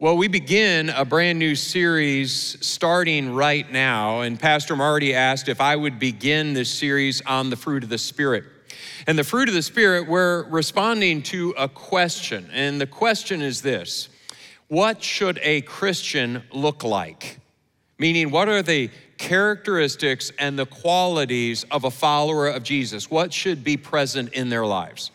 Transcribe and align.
Well, 0.00 0.16
we 0.16 0.28
begin 0.28 0.90
a 0.90 1.04
brand 1.04 1.40
new 1.40 1.56
series 1.56 2.56
starting 2.64 3.34
right 3.34 3.68
now, 3.68 4.20
and 4.20 4.38
Pastor 4.38 4.76
Marty 4.76 5.12
asked 5.12 5.48
if 5.48 5.60
I 5.60 5.74
would 5.74 5.98
begin 5.98 6.52
this 6.52 6.70
series 6.70 7.20
on 7.22 7.50
the 7.50 7.56
fruit 7.56 7.82
of 7.82 7.88
the 7.88 7.98
Spirit. 7.98 8.44
And 9.08 9.18
the 9.18 9.24
fruit 9.24 9.48
of 9.48 9.56
the 9.56 9.62
Spirit, 9.62 10.06
we're 10.06 10.44
responding 10.50 11.20
to 11.24 11.52
a 11.58 11.68
question, 11.68 12.48
and 12.52 12.80
the 12.80 12.86
question 12.86 13.42
is 13.42 13.60
this 13.60 14.08
What 14.68 15.02
should 15.02 15.40
a 15.42 15.62
Christian 15.62 16.44
look 16.52 16.84
like? 16.84 17.40
Meaning, 17.98 18.30
what 18.30 18.48
are 18.48 18.62
the 18.62 18.90
characteristics 19.16 20.30
and 20.38 20.56
the 20.56 20.66
qualities 20.66 21.64
of 21.72 21.82
a 21.82 21.90
follower 21.90 22.46
of 22.46 22.62
Jesus? 22.62 23.10
What 23.10 23.32
should 23.32 23.64
be 23.64 23.76
present 23.76 24.32
in 24.32 24.48
their 24.48 24.64
lives? 24.64 25.10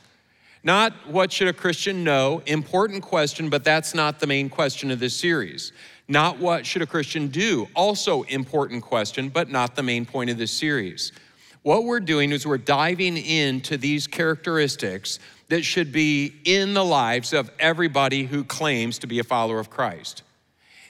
Not 0.63 0.93
what 1.07 1.31
should 1.31 1.49
a 1.49 1.53
Christian 1.53 2.03
know, 2.03 2.41
important 2.45 3.03
question, 3.03 3.49
but 3.49 3.65
that's 3.65 3.93
not 3.93 4.19
the 4.19 4.27
main 4.27 4.49
question 4.49 4.91
of 4.91 4.99
this 4.99 5.13
series. 5.13 5.73
Not 6.07 6.39
what 6.39 6.65
should 6.65 6.81
a 6.81 6.85
Christian 6.85 7.27
do, 7.27 7.67
also 7.75 8.23
important 8.23 8.81
question, 8.81 9.29
but 9.29 9.49
not 9.49 9.75
the 9.75 9.83
main 9.83 10.05
point 10.05 10.29
of 10.29 10.37
this 10.37 10.51
series. 10.51 11.11
What 11.63 11.85
we're 11.85 12.01
doing 12.01 12.31
is 12.31 12.45
we're 12.45 12.57
diving 12.57 13.17
into 13.17 13.77
these 13.77 14.07
characteristics 14.07 15.19
that 15.47 15.63
should 15.63 15.91
be 15.91 16.33
in 16.45 16.73
the 16.73 16.83
lives 16.83 17.33
of 17.33 17.51
everybody 17.59 18.23
who 18.23 18.43
claims 18.43 18.99
to 18.99 19.07
be 19.07 19.19
a 19.19 19.23
follower 19.23 19.59
of 19.59 19.69
Christ. 19.69 20.23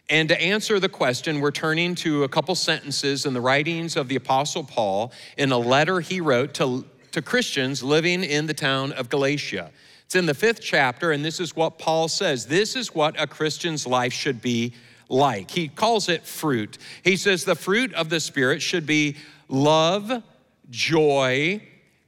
And 0.10 0.30
to 0.30 0.42
answer 0.42 0.80
the 0.80 0.90
question, 0.90 1.40
we're 1.40 1.52
turning 1.52 1.96
to 1.96 2.24
a 2.24 2.30
couple 2.30 2.56
sentences 2.56 3.26
in 3.26 3.34
the 3.34 3.42
writings 3.42 3.96
of 3.96 4.08
the 4.08 4.16
Apostle 4.16 4.64
Paul 4.64 5.12
in 5.38 5.52
a 5.52 5.58
letter 5.58 6.00
he 6.02 6.22
wrote 6.22 6.54
to 6.56 6.86
to 7.14 7.22
Christians 7.22 7.82
living 7.82 8.24
in 8.24 8.48
the 8.48 8.54
town 8.54 8.92
of 8.92 9.10
Galatia. 9.10 9.72
It's 10.06 10.16
in 10.16 10.26
the 10.26 10.34
fifth 10.34 10.62
chapter, 10.62 11.12
and 11.12 11.24
this 11.24 11.40
is 11.40 11.56
what 11.56 11.80
Paul 11.80 12.08
says. 12.08 12.46
This 12.46 12.76
is 12.76 12.94
what 12.94 13.20
a 13.20 13.26
Christian's 13.26 13.88
life 13.88 14.14
should 14.14 14.42
be 14.42 14.74
like. 15.10 15.50
He 15.50 15.70
calls 15.70 16.10
it 16.10 16.26
fruit. 16.26 16.78
He 17.04 17.16
says 17.16 17.46
the 17.46 17.56
fruit 17.56 17.94
of 17.94 18.10
the 18.10 18.20
Spirit 18.20 18.62
should 18.62 18.86
be 18.86 19.16
love, 19.48 20.24
joy, 20.70 21.62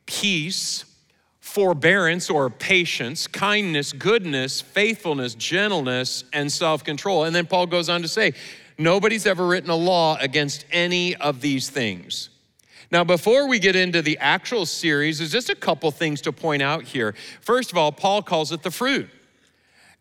peace, 0.05 0.85
forbearance 1.39 2.29
or 2.29 2.49
patience, 2.49 3.27
kindness, 3.27 3.93
goodness, 3.93 4.59
faithfulness, 4.61 5.35
gentleness, 5.35 6.25
and 6.33 6.51
self 6.51 6.83
control. 6.83 7.23
And 7.23 7.35
then 7.35 7.45
Paul 7.45 7.67
goes 7.67 7.89
on 7.89 8.01
to 8.01 8.07
say, 8.07 8.33
Nobody's 8.77 9.25
ever 9.25 9.47
written 9.47 9.69
a 9.69 9.75
law 9.75 10.17
against 10.19 10.65
any 10.69 11.15
of 11.15 11.39
these 11.41 11.69
things. 11.69 12.29
Now, 12.91 13.03
before 13.03 13.47
we 13.47 13.59
get 13.59 13.75
into 13.75 14.01
the 14.01 14.17
actual 14.19 14.65
series, 14.65 15.17
there's 15.19 15.31
just 15.31 15.49
a 15.49 15.55
couple 15.55 15.89
things 15.91 16.21
to 16.21 16.31
point 16.31 16.61
out 16.61 16.83
here. 16.83 17.15
First 17.41 17.71
of 17.71 17.77
all, 17.77 17.91
Paul 17.91 18.21
calls 18.21 18.51
it 18.51 18.63
the 18.63 18.71
fruit. 18.71 19.09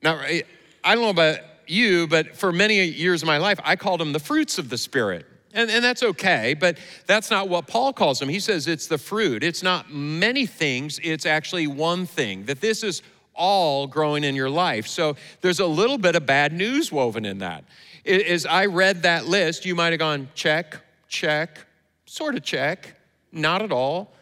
Now, 0.03 0.19
I 0.19 0.95
don't 0.95 1.03
know 1.03 1.11
about 1.11 1.39
you, 1.67 2.07
but 2.07 2.37
for 2.37 2.53
many 2.53 2.85
years 2.85 3.23
of 3.23 3.27
my 3.27 3.39
life, 3.39 3.59
I 3.65 3.77
called 3.77 4.01
them 4.01 4.13
the 4.13 4.21
fruits 4.21 4.59
of 4.59 4.69
the 4.69 4.79
Spirit. 4.79 5.27
And, 5.55 5.71
and 5.71 5.85
that's 5.85 6.03
okay, 6.03 6.55
but 6.55 6.79
that's 7.07 7.31
not 7.31 7.49
what 7.49 7.69
Paul 7.69 7.93
calls 7.93 8.19
them. 8.19 8.29
He 8.29 8.41
says 8.41 8.67
it's 8.67 8.89
the 8.89 8.98
fruit. 8.98 9.45
It's 9.45 9.63
not 9.63 9.91
many 9.91 10.47
things, 10.47 10.98
it's 11.03 11.27
actually 11.27 11.69
one 11.69 12.07
thing, 12.07 12.45
that 12.47 12.61
this 12.61 12.83
is 12.83 13.03
all 13.35 13.87
growing 13.87 14.25
in 14.25 14.35
your 14.35 14.51
life. 14.51 14.87
So 14.87 15.17
there's 15.41 15.61
a 15.61 15.67
little 15.67 15.98
bit 15.98 16.17
of 16.17 16.27
bad 16.27 16.53
news 16.53 16.93
woven 16.93 17.25
in 17.25 17.39
that. 17.39 17.65
As 18.05 18.47
I 18.47 18.67
read 18.67 19.03
that 19.05 19.27
list, 19.27 19.65
you 19.65 19.75
might 19.75 19.93
have 19.93 19.98
gone, 19.98 20.29
check, 20.35 20.77
check, 21.09 21.67
Sort 22.07 22.35
of 22.35 22.43
check. 22.43 22.95
Not 23.33 23.63
at 23.63 23.73
all. 23.73 24.13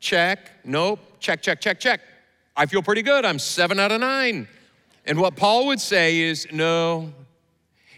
Check. 0.00 0.50
Nope. 0.64 1.00
Check, 1.20 1.42
check, 1.42 1.60
check, 1.60 1.80
check. 1.80 2.00
I 2.56 2.66
feel 2.66 2.82
pretty 2.82 3.02
good. 3.02 3.24
I'm 3.24 3.38
seven 3.38 3.78
out 3.78 3.92
of 3.92 4.00
nine. 4.00 4.48
And 5.04 5.20
what 5.20 5.36
Paul 5.36 5.66
would 5.66 5.80
say 5.80 6.18
is 6.20 6.48
no, 6.52 7.12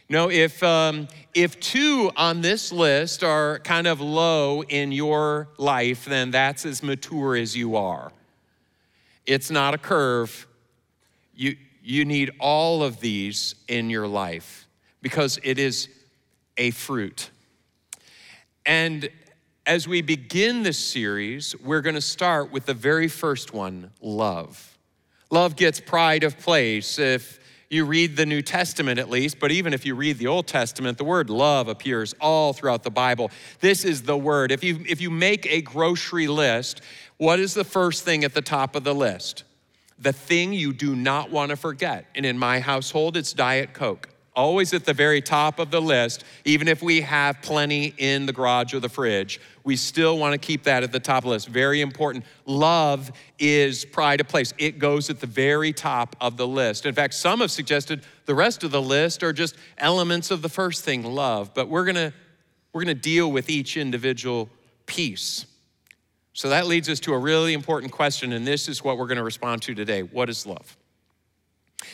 no, 0.09 0.31
if, 0.31 0.63
um, 0.63 1.09
if 1.35 1.59
two 1.61 2.11
on 2.17 2.41
this 2.41 2.73
list 2.73 3.23
are 3.23 3.61
kind 3.61 3.87
of 3.87 4.01
low 4.01 4.63
in 4.63 4.93
your 4.93 5.49
life, 5.57 6.05
then 6.05 6.31
that's 6.31 6.67
as 6.67 6.83
mature 6.83 7.37
as 7.37 7.57
you 7.57 7.77
are. 7.77 8.13
It's 9.27 9.51
not 9.51 9.75
a 9.75 9.79
curve. 9.79 10.47
You, 11.35 11.57
you 11.83 12.05
need 12.05 12.31
all 12.41 12.83
of 12.83 13.01
these 13.01 13.55
in 13.69 13.91
your 13.91 14.09
life 14.09 14.67
because 15.01 15.39
it 15.43 15.59
is 15.59 15.89
a 16.57 16.71
fruit. 16.73 17.31
And 18.67 19.09
as 19.69 19.87
we 19.87 20.01
begin 20.01 20.63
this 20.63 20.79
series, 20.79 21.55
we're 21.61 21.83
going 21.83 21.95
to 21.95 22.01
start 22.01 22.51
with 22.51 22.65
the 22.65 22.73
very 22.73 23.07
first 23.07 23.53
one 23.53 23.91
love. 24.01 24.79
Love 25.31 25.57
gets 25.57 25.79
pride 25.79 26.25
of 26.25 26.39
place 26.39 26.99
if 26.99 27.39
you 27.69 27.85
read 27.85 28.17
the 28.17 28.25
New 28.25 28.41
Testament 28.41 28.99
at 28.99 29.11
least, 29.11 29.39
but 29.39 29.51
even 29.51 29.75
if 29.75 29.85
you 29.85 29.95
read 29.95 30.17
the 30.17 30.27
Old 30.27 30.47
Testament, 30.47 30.97
the 30.97 31.05
word 31.05 31.29
love 31.29 31.69
appears 31.69 32.15
all 32.19 32.55
throughout 32.55 32.83
the 32.83 32.91
Bible. 32.91 33.31
This 33.61 33.85
is 33.85 34.01
the 34.05 34.17
word. 34.17 34.53
If 34.53 34.65
you, 34.65 34.83
if 34.89 35.03
you 35.03 35.11
make 35.11 35.45
a 35.45 35.61
grocery 35.61 36.29
list, 36.29 36.81
what 37.19 37.39
is 37.39 37.53
the 37.53 37.63
first 37.63 38.07
thing 38.07 38.25
at 38.25 38.33
the 38.33 38.41
top 38.41 38.75
of 38.75 38.85
the 38.85 38.95
list? 38.95 39.45
The 39.99 40.15
thing 40.15 40.55
you 40.55 40.73
do 40.73 40.97
not 40.97 41.31
want 41.31 41.51
to 41.51 41.57
forget. 41.57 42.07
And 42.15 42.25
in 42.25 42.39
my 42.39 42.61
household, 42.61 43.19
it's 43.19 43.35
Diet 43.35 43.75
Coke 43.75 44.09
always 44.39 44.73
at 44.73 44.85
the 44.85 44.95
very 44.95 45.21
top 45.21 45.59
of 45.59 45.73
the 45.73 45.83
list, 45.83 46.23
even 46.45 46.69
if 46.69 46.81
we 46.81 47.01
have 47.01 47.43
plenty 47.43 47.93
in 47.99 48.25
the 48.25 48.33
garage 48.33 48.73
or 48.73 48.79
the 48.79 48.89
fridge, 48.89 49.41
we 49.65 49.75
still 49.75 50.17
want 50.17 50.33
to 50.33 50.39
keep 50.39 50.63
that 50.63 50.85
at 50.85 50.93
the 50.93 51.01
top 51.01 51.19
of 51.19 51.25
the 51.25 51.31
list. 51.31 51.49
Very 51.49 51.81
important. 51.81 52.25
Love 52.47 53.11
is 53.41 53.85
pride 53.85 54.21
of 54.21 54.29
place, 54.29 54.55
it 54.57 54.79
goes 54.79 55.11
at 55.11 55.19
the 55.19 55.27
very 55.27 55.73
top 55.73 56.15
of 56.21 56.37
the 56.37 56.47
list. 56.47 56.87
In 56.87 56.95
fact, 56.95 57.15
some 57.15 57.41
have 57.41 57.51
suggested 57.51 58.03
the 58.27 58.35
rest 58.35 58.63
of 58.63 58.71
the 58.71 58.81
list 58.81 59.25
are 59.25 59.33
just 59.33 59.57
elements 59.77 60.31
of 60.31 60.41
the 60.41 60.49
first 60.49 60.85
thing, 60.85 61.03
love, 61.03 61.53
but 61.53 61.69
we're 61.69 61.85
going 61.85 61.97
to 61.97 62.13
we're 62.73 62.85
going 62.85 62.97
to 62.97 63.03
deal 63.03 63.33
with 63.33 63.51
each 63.51 63.77
individual 63.77 64.49
piece. 64.87 65.47
So 66.33 66.51
that 66.51 66.69
leads 66.69 66.89
us 66.89 67.01
to 67.01 67.15
a 67.15 67.19
really 67.19 67.55
important 67.55 67.91
question, 67.91 68.33
and 68.33 68.47
this 68.47 68.69
is 68.69 68.85
what 68.85 68.99
we're 68.99 69.09
going 69.09 69.19
to 69.19 69.25
respond 69.25 69.63
to 69.63 69.75
today. 69.75 70.03
What 70.05 70.31
is 70.31 70.47
love? 70.47 70.78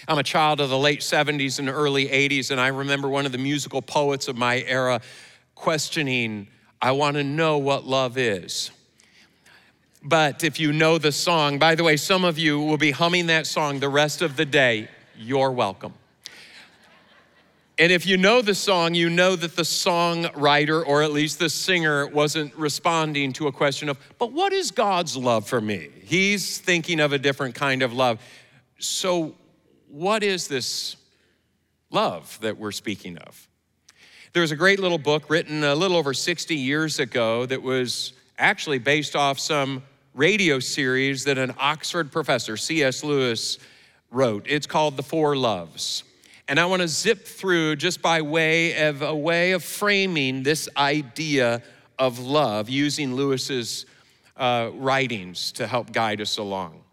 I'm 0.06 0.18
a 0.18 0.22
child 0.22 0.60
of 0.60 0.68
the 0.68 0.78
late 0.78 1.00
70s 1.00 1.58
and 1.58 1.68
early 1.68 2.08
80s, 2.08 2.50
and 2.50 2.60
I 2.60 2.68
remember 2.68 3.08
one 3.08 3.24
of 3.24 3.32
the 3.32 3.38
musical 3.38 3.80
poets 3.80 4.28
of 4.28 4.36
my 4.36 4.60
era 4.62 5.00
questioning, 5.54 6.48
I 6.82 6.92
want 6.92 7.16
to 7.16 7.24
know 7.24 7.58
what 7.58 7.84
love 7.84 8.18
is. 8.18 8.70
But 10.02 10.44
if 10.44 10.60
you 10.60 10.72
know 10.72 10.98
the 10.98 11.12
song, 11.12 11.58
by 11.58 11.74
the 11.74 11.82
way, 11.82 11.96
some 11.96 12.24
of 12.24 12.38
you 12.38 12.60
will 12.60 12.76
be 12.76 12.90
humming 12.90 13.28
that 13.28 13.46
song 13.46 13.80
the 13.80 13.88
rest 13.88 14.20
of 14.20 14.36
the 14.36 14.44
day. 14.44 14.88
You're 15.16 15.50
welcome. 15.50 15.94
And 17.78 17.90
if 17.90 18.06
you 18.06 18.16
know 18.16 18.42
the 18.42 18.54
song, 18.54 18.94
you 18.94 19.10
know 19.10 19.34
that 19.34 19.56
the 19.56 19.62
songwriter, 19.62 20.86
or 20.86 21.02
at 21.02 21.12
least 21.12 21.38
the 21.38 21.48
singer, 21.48 22.06
wasn't 22.06 22.54
responding 22.54 23.32
to 23.32 23.48
a 23.48 23.52
question 23.52 23.88
of, 23.88 23.98
but 24.18 24.32
what 24.32 24.52
is 24.52 24.70
God's 24.70 25.16
love 25.16 25.48
for 25.48 25.60
me? 25.60 25.88
He's 26.04 26.58
thinking 26.58 27.00
of 27.00 27.12
a 27.12 27.18
different 27.18 27.54
kind 27.54 27.82
of 27.82 27.92
love. 27.92 28.20
So, 28.78 29.34
what 29.94 30.24
is 30.24 30.48
this 30.48 30.96
love 31.92 32.36
that 32.40 32.58
we're 32.58 32.72
speaking 32.72 33.16
of? 33.18 33.48
There's 34.32 34.50
a 34.50 34.56
great 34.56 34.80
little 34.80 34.98
book 34.98 35.30
written 35.30 35.62
a 35.62 35.76
little 35.76 35.96
over 35.96 36.12
60 36.12 36.56
years 36.56 36.98
ago 36.98 37.46
that 37.46 37.62
was 37.62 38.12
actually 38.36 38.78
based 38.80 39.14
off 39.14 39.38
some 39.38 39.84
radio 40.12 40.58
series 40.58 41.22
that 41.24 41.38
an 41.38 41.54
Oxford 41.60 42.10
professor, 42.10 42.56
C.S. 42.56 43.04
Lewis, 43.04 43.58
wrote. 44.10 44.46
It's 44.48 44.66
called 44.66 44.96
The 44.96 45.04
Four 45.04 45.36
Loves. 45.36 46.02
And 46.48 46.58
I 46.58 46.66
want 46.66 46.82
to 46.82 46.88
zip 46.88 47.24
through 47.24 47.76
just 47.76 48.02
by 48.02 48.20
way 48.20 48.88
of 48.88 49.00
a 49.00 49.14
way 49.14 49.52
of 49.52 49.62
framing 49.62 50.42
this 50.42 50.68
idea 50.76 51.62
of 52.00 52.18
love 52.18 52.68
using 52.68 53.14
Lewis's 53.14 53.86
uh, 54.36 54.70
writings 54.74 55.52
to 55.52 55.68
help 55.68 55.92
guide 55.92 56.20
us 56.20 56.38
along. 56.38 56.83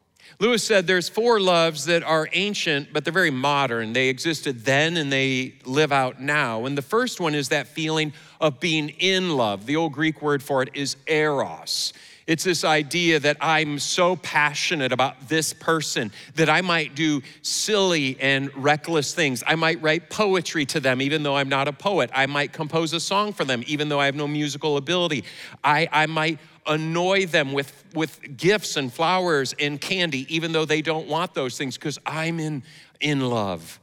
Lewis 0.42 0.64
said 0.64 0.88
there's 0.88 1.08
four 1.08 1.40
loves 1.40 1.86
that 1.86 2.02
are 2.02 2.28
ancient, 2.34 2.92
but 2.92 3.04
they're 3.04 3.14
very 3.14 3.30
modern. 3.30 3.94
They 3.94 4.10
existed 4.10 4.66
then 4.66 4.98
and 4.98 5.14
they 5.14 5.54
live 5.66 5.92
out 5.92 6.20
now. 6.20 6.66
And 6.66 6.76
the 6.76 6.82
first 6.82 7.20
one 7.20 7.36
is 7.36 7.50
that 7.50 7.68
feeling 7.68 8.12
of 8.40 8.60
being 8.60 8.90
in 8.90 9.38
love. 9.38 9.68
The 9.68 9.76
old 9.76 9.94
Greek 9.94 10.20
word 10.20 10.42
for 10.42 10.64
it 10.64 10.70
is 10.74 10.98
eros. 11.06 11.94
It's 12.26 12.44
this 12.44 12.64
idea 12.64 13.20
that 13.20 13.38
I'm 13.40 13.78
so 13.78 14.16
passionate 14.16 14.92
about 14.92 15.30
this 15.30 15.54
person 15.54 16.12
that 16.36 16.50
I 16.50 16.62
might 16.62 16.96
do 16.96 17.22
silly 17.44 18.18
and 18.20 18.50
reckless 18.56 19.14
things. 19.14 19.44
I 19.46 19.54
might 19.54 19.80
write 19.82 20.10
poetry 20.10 20.66
to 20.68 20.80
them, 20.80 21.04
even 21.04 21.22
though 21.22 21.36
I'm 21.36 21.50
not 21.50 21.68
a 21.68 21.74
poet. 21.74 22.10
I 22.16 22.26
might 22.26 22.52
compose 22.52 22.94
a 22.94 23.00
song 23.00 23.34
for 23.34 23.46
them, 23.46 23.64
even 23.68 23.90
though 23.90 24.00
I 24.00 24.06
have 24.06 24.16
no 24.16 24.28
musical 24.28 24.78
ability. 24.78 25.24
I, 25.64 25.88
I 25.92 26.08
might 26.08 26.40
annoy 26.68 27.26
them 27.26 27.54
with, 27.54 27.84
with 27.94 28.38
gifts 28.38 28.78
and 28.78 28.92
flowers 28.92 29.54
and 29.60 29.80
candy, 29.80 30.26
even 30.34 30.52
though 30.52 30.66
they 30.66 30.82
don't 30.82 31.08
want 31.08 31.34
those 31.34 31.58
things, 31.58 31.78
because 31.78 32.00
I'm 32.06 32.40
in, 32.40 32.64
in 33.00 33.22
love. 33.22 33.80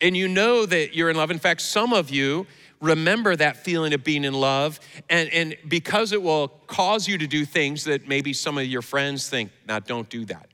And 0.00 0.16
you 0.16 0.28
know 0.28 0.66
that 0.66 0.94
you're 0.94 1.10
in 1.10 1.16
love. 1.16 1.30
In 1.30 1.38
fact, 1.38 1.60
some 1.60 1.92
of 1.92 2.10
you 2.10 2.46
remember 2.80 3.34
that 3.34 3.56
feeling 3.56 3.92
of 3.92 4.04
being 4.04 4.24
in 4.24 4.34
love, 4.34 4.78
and, 5.10 5.28
and 5.30 5.56
because 5.66 6.12
it 6.12 6.22
will 6.22 6.48
cause 6.66 7.08
you 7.08 7.18
to 7.18 7.26
do 7.26 7.44
things 7.44 7.84
that 7.84 8.06
maybe 8.06 8.32
some 8.32 8.58
of 8.58 8.66
your 8.66 8.82
friends 8.82 9.28
think, 9.28 9.50
now 9.66 9.80
don't 9.80 10.08
do 10.08 10.24
that. 10.26 10.48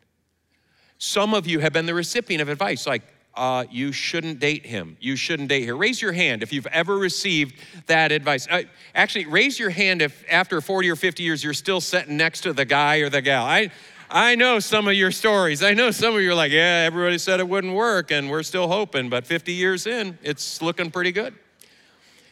Some 0.99 1.35
of 1.35 1.47
you 1.47 1.59
have 1.59 1.73
been 1.73 1.87
the 1.87 1.95
recipient 1.95 2.41
of 2.41 2.49
advice 2.49 2.87
like, 2.87 3.03
uh, 3.37 3.65
you 3.71 3.93
shouldn't 3.93 4.39
date 4.39 4.65
him. 4.65 4.97
You 5.01 5.17
shouldn't 5.17 5.49
date 5.49 5.67
her. 5.67 5.77
Raise 5.77 6.01
your 6.01 6.13
hand 6.13 6.43
if 6.43 6.53
you've 6.53 6.67
ever 6.67 6.97
received 6.97 7.57
that 7.87 8.13
advice. 8.13 8.47
Uh, 8.49 8.63
actually, 8.95 9.27
raise 9.27 9.59
your 9.59 9.71
hand 9.71 10.03
if 10.03 10.25
after 10.31 10.61
40 10.61 10.91
or 10.91 10.97
50 10.97 11.23
years 11.23 11.43
you're 11.43 11.55
still 11.55 11.81
sitting 11.81 12.17
next 12.17 12.43
to 12.43 12.53
the 12.53 12.65
guy 12.65 12.99
or 12.99 13.09
the 13.09 13.23
gal. 13.23 13.45
I, 13.45 13.71
I 14.11 14.35
know 14.37 14.61
some 14.61 14.87
of 14.87 14.95
your 14.95 15.11
stories. 15.11 15.63
I 15.63 15.75
know 15.75 15.91
some 15.91 16.15
of 16.15 16.21
you 16.21 16.31
are 16.31 16.35
like, 16.35 16.53
yeah, 16.53 16.85
everybody 16.87 17.19
said 17.19 17.41
it 17.41 17.49
wouldn't 17.49 17.75
work, 17.75 18.11
and 18.11 18.31
we're 18.31 18.43
still 18.43 18.69
hoping, 18.69 19.09
but 19.09 19.27
50 19.27 19.53
years 19.53 19.87
in, 19.87 20.19
it's 20.23 20.63
looking 20.63 20.91
pretty 20.91 21.11
good. 21.11 21.35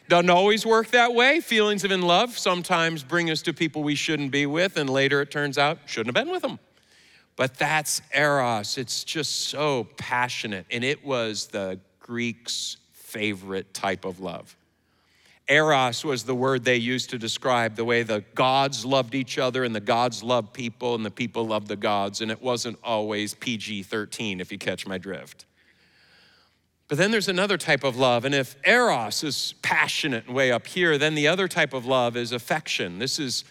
Doesn't 0.07 0.29
always 0.29 0.65
work 0.65 0.89
that 0.91 1.13
way. 1.13 1.39
Feelings 1.39 1.83
of 1.83 1.91
in 1.91 2.01
love 2.01 2.37
sometimes 2.37 3.03
bring 3.03 3.29
us 3.29 3.41
to 3.43 3.53
people 3.53 3.83
we 3.83 3.95
shouldn't 3.95 4.31
be 4.31 4.45
with, 4.45 4.77
and 4.77 4.89
later 4.89 5.21
it 5.21 5.31
turns 5.31 5.57
out 5.57 5.79
shouldn't 5.85 6.15
have 6.15 6.25
been 6.25 6.31
with 6.31 6.41
them. 6.41 6.59
But 7.35 7.55
that's 7.55 8.01
Eros. 8.13 8.77
It's 8.77 9.03
just 9.03 9.47
so 9.47 9.87
passionate. 9.97 10.65
And 10.71 10.83
it 10.83 11.03
was 11.05 11.47
the 11.47 11.79
Greeks' 11.99 12.77
favorite 12.91 13.73
type 13.73 14.05
of 14.05 14.19
love. 14.19 14.55
Eros 15.49 16.05
was 16.05 16.23
the 16.23 16.35
word 16.35 16.63
they 16.63 16.77
used 16.77 17.09
to 17.09 17.17
describe 17.17 17.75
the 17.75 17.83
way 17.83 18.03
the 18.03 18.23
gods 18.33 18.85
loved 18.85 19.13
each 19.13 19.37
other 19.37 19.65
and 19.65 19.75
the 19.75 19.81
gods 19.81 20.23
loved 20.23 20.53
people 20.53 20.95
and 20.95 21.05
the 21.05 21.11
people 21.11 21.45
loved 21.45 21.67
the 21.67 21.75
gods. 21.75 22.21
And 22.21 22.31
it 22.31 22.41
wasn't 22.41 22.77
always 22.83 23.33
PG 23.33 23.83
13, 23.83 24.39
if 24.39 24.51
you 24.51 24.57
catch 24.57 24.87
my 24.87 24.97
drift. 24.97 25.45
But 26.87 26.97
then 26.97 27.11
there's 27.11 27.27
another 27.27 27.57
type 27.57 27.83
of 27.83 27.97
love. 27.97 28.23
And 28.23 28.33
if 28.35 28.55
Eros 28.65 29.23
is 29.23 29.55
passionate 29.61 30.29
way 30.29 30.51
up 30.51 30.67
here, 30.67 30.97
then 30.97 31.15
the 31.15 31.27
other 31.27 31.47
type 31.47 31.73
of 31.73 31.85
love 31.85 32.15
is 32.15 32.31
affection. 32.31 32.99
This 32.99 33.19
is 33.19 33.43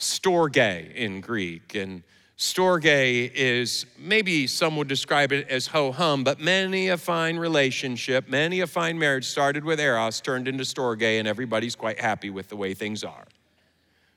storge 0.00 0.94
in 0.94 1.20
Greek. 1.20 1.74
And 1.74 2.02
Storge 2.38 3.32
is 3.34 3.86
maybe 3.98 4.46
some 4.46 4.76
would 4.76 4.88
describe 4.88 5.32
it 5.32 5.48
as 5.48 5.66
ho 5.66 5.90
hum, 5.90 6.22
but 6.22 6.38
many 6.38 6.88
a 6.88 6.98
fine 6.98 7.38
relationship, 7.38 8.28
many 8.28 8.60
a 8.60 8.66
fine 8.66 8.98
marriage 8.98 9.24
started 9.24 9.64
with 9.64 9.80
Eros, 9.80 10.20
turned 10.20 10.46
into 10.46 10.62
Storge, 10.62 11.18
and 11.18 11.26
everybody's 11.26 11.74
quite 11.74 11.98
happy 11.98 12.28
with 12.28 12.48
the 12.48 12.56
way 12.56 12.74
things 12.74 13.04
are. 13.04 13.26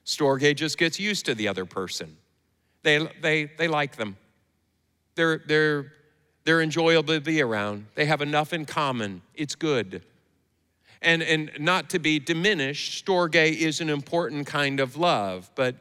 Storge 0.05 0.53
just 0.55 0.77
gets 0.77 0.99
used 0.99 1.25
to 1.27 1.35
the 1.35 1.47
other 1.47 1.63
person. 1.63 2.17
They, 2.83 3.07
they, 3.21 3.51
they 3.57 3.69
like 3.69 3.95
them. 3.95 4.17
They're, 5.15 5.41
they're, 5.47 5.93
they're 6.43 6.61
enjoyable 6.61 7.13
to 7.13 7.21
be 7.21 7.41
around. 7.41 7.85
They 7.95 8.05
have 8.05 8.21
enough 8.21 8.51
in 8.51 8.65
common. 8.65 9.21
It's 9.33 9.55
good. 9.55 10.03
And, 11.01 11.21
and 11.23 11.51
not 11.57 11.89
to 11.91 11.99
be 11.99 12.19
diminished, 12.19 13.05
Storge 13.05 13.35
is 13.35 13.79
an 13.79 13.89
important 13.89 14.45
kind 14.45 14.81
of 14.81 14.97
love, 14.97 15.49
but 15.55 15.75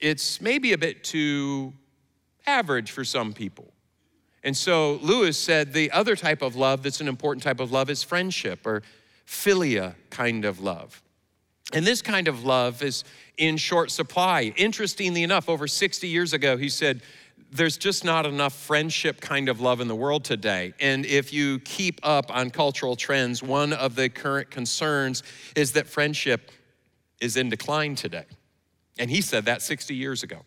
it's 0.00 0.40
maybe 0.40 0.72
a 0.72 0.78
bit 0.78 1.04
too 1.04 1.72
average 2.46 2.90
for 2.90 3.04
some 3.04 3.32
people. 3.32 3.72
And 4.44 4.56
so 4.56 4.94
Lewis 5.02 5.36
said 5.36 5.72
the 5.72 5.90
other 5.90 6.16
type 6.16 6.42
of 6.42 6.56
love 6.56 6.82
that's 6.82 7.00
an 7.00 7.08
important 7.08 7.42
type 7.42 7.60
of 7.60 7.72
love 7.72 7.90
is 7.90 8.02
friendship 8.02 8.66
or 8.66 8.82
philia 9.26 9.94
kind 10.10 10.44
of 10.44 10.60
love. 10.60 11.02
And 11.72 11.86
this 11.86 12.00
kind 12.00 12.28
of 12.28 12.44
love 12.44 12.82
is 12.82 13.04
in 13.36 13.58
short 13.58 13.90
supply. 13.90 14.54
Interestingly 14.56 15.22
enough, 15.22 15.48
over 15.48 15.66
60 15.66 16.08
years 16.08 16.32
ago, 16.32 16.56
he 16.56 16.70
said, 16.70 17.02
there's 17.50 17.76
just 17.76 18.04
not 18.04 18.26
enough 18.26 18.54
friendship 18.54 19.20
kind 19.20 19.48
of 19.48 19.60
love 19.60 19.80
in 19.80 19.88
the 19.88 19.94
world 19.94 20.24
today. 20.24 20.74
And 20.80 21.06
if 21.06 21.32
you 21.32 21.58
keep 21.60 22.00
up 22.02 22.34
on 22.34 22.50
cultural 22.50 22.96
trends, 22.96 23.42
one 23.42 23.72
of 23.72 23.94
the 23.94 24.08
current 24.08 24.50
concerns 24.50 25.22
is 25.56 25.72
that 25.72 25.86
friendship 25.86 26.50
is 27.20 27.36
in 27.36 27.48
decline 27.48 27.94
today. 27.94 28.24
And 28.98 29.10
he 29.10 29.20
said 29.20 29.44
that 29.46 29.62
60 29.62 29.94
years 29.94 30.22
ago. 30.22 30.42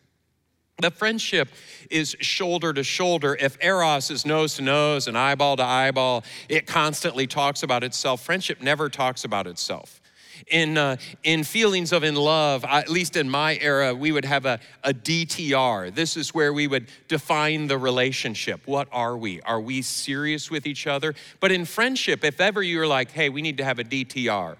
The 0.81 0.91
friendship 0.91 1.49
is 1.89 2.15
shoulder 2.19 2.73
to 2.73 2.83
shoulder. 2.83 3.37
If 3.39 3.57
Eros 3.63 4.09
is 4.09 4.25
nose 4.25 4.55
to 4.55 4.63
nose 4.63 5.07
and 5.07 5.17
eyeball 5.17 5.57
to 5.57 5.63
eyeball, 5.63 6.23
it 6.49 6.65
constantly 6.65 7.27
talks 7.27 7.61
about 7.61 7.83
itself. 7.83 8.23
Friendship 8.23 8.61
never 8.61 8.89
talks 8.89 9.23
about 9.23 9.47
itself. 9.47 10.01
In, 10.47 10.75
uh, 10.79 10.97
in 11.23 11.43
feelings 11.43 11.91
of 11.91 12.03
in 12.03 12.15
love, 12.15 12.65
at 12.65 12.89
least 12.89 13.15
in 13.15 13.29
my 13.29 13.59
era, 13.61 13.93
we 13.93 14.11
would 14.11 14.25
have 14.25 14.47
a, 14.47 14.59
a 14.83 14.91
DTR. 14.91 15.93
This 15.93 16.17
is 16.17 16.33
where 16.33 16.51
we 16.51 16.65
would 16.65 16.87
define 17.07 17.67
the 17.67 17.77
relationship. 17.77 18.61
What 18.65 18.87
are 18.91 19.15
we? 19.15 19.39
Are 19.41 19.61
we 19.61 19.83
serious 19.83 20.49
with 20.49 20.65
each 20.65 20.87
other? 20.87 21.13
But 21.39 21.51
in 21.51 21.65
friendship, 21.65 22.23
if 22.23 22.41
ever 22.41 22.63
you're 22.63 22.87
like, 22.87 23.11
hey, 23.11 23.29
we 23.29 23.43
need 23.43 23.57
to 23.57 23.63
have 23.63 23.77
a 23.77 23.83
DTR, 23.83 24.55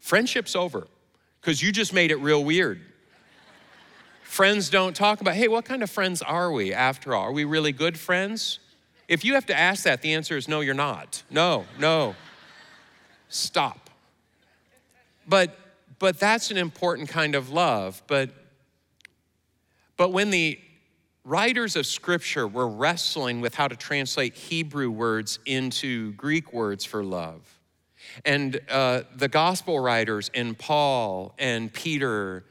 friendship's 0.00 0.54
over 0.54 0.86
because 1.40 1.62
you 1.62 1.72
just 1.72 1.94
made 1.94 2.10
it 2.10 2.16
real 2.16 2.44
weird. 2.44 2.82
Friends 4.32 4.70
don't 4.70 4.96
talk 4.96 5.20
about, 5.20 5.34
hey, 5.34 5.46
what 5.46 5.66
kind 5.66 5.82
of 5.82 5.90
friends 5.90 6.22
are 6.22 6.50
we 6.50 6.72
after 6.72 7.14
all? 7.14 7.24
Are 7.24 7.32
we 7.32 7.44
really 7.44 7.70
good 7.70 7.98
friends? 7.98 8.60
If 9.06 9.26
you 9.26 9.34
have 9.34 9.44
to 9.44 9.54
ask 9.54 9.84
that, 9.84 10.00
the 10.00 10.14
answer 10.14 10.38
is 10.38 10.48
no, 10.48 10.60
you're 10.60 10.72
not. 10.72 11.22
No, 11.28 11.66
no. 11.78 12.14
Stop. 13.28 13.90
But 15.28 15.54
but 15.98 16.18
that's 16.18 16.50
an 16.50 16.56
important 16.56 17.10
kind 17.10 17.34
of 17.34 17.50
love. 17.50 18.02
But 18.06 18.30
but 19.98 20.12
when 20.14 20.30
the 20.30 20.58
writers 21.26 21.76
of 21.76 21.84
scripture 21.84 22.48
were 22.48 22.68
wrestling 22.68 23.42
with 23.42 23.54
how 23.54 23.68
to 23.68 23.76
translate 23.76 24.34
Hebrew 24.34 24.90
words 24.90 25.40
into 25.44 26.12
Greek 26.12 26.54
words 26.54 26.86
for 26.86 27.04
love, 27.04 27.60
and 28.24 28.58
uh, 28.70 29.02
the 29.14 29.28
gospel 29.28 29.78
writers 29.78 30.30
and 30.34 30.58
Paul 30.58 31.34
and 31.38 31.70
Peter 31.70 32.46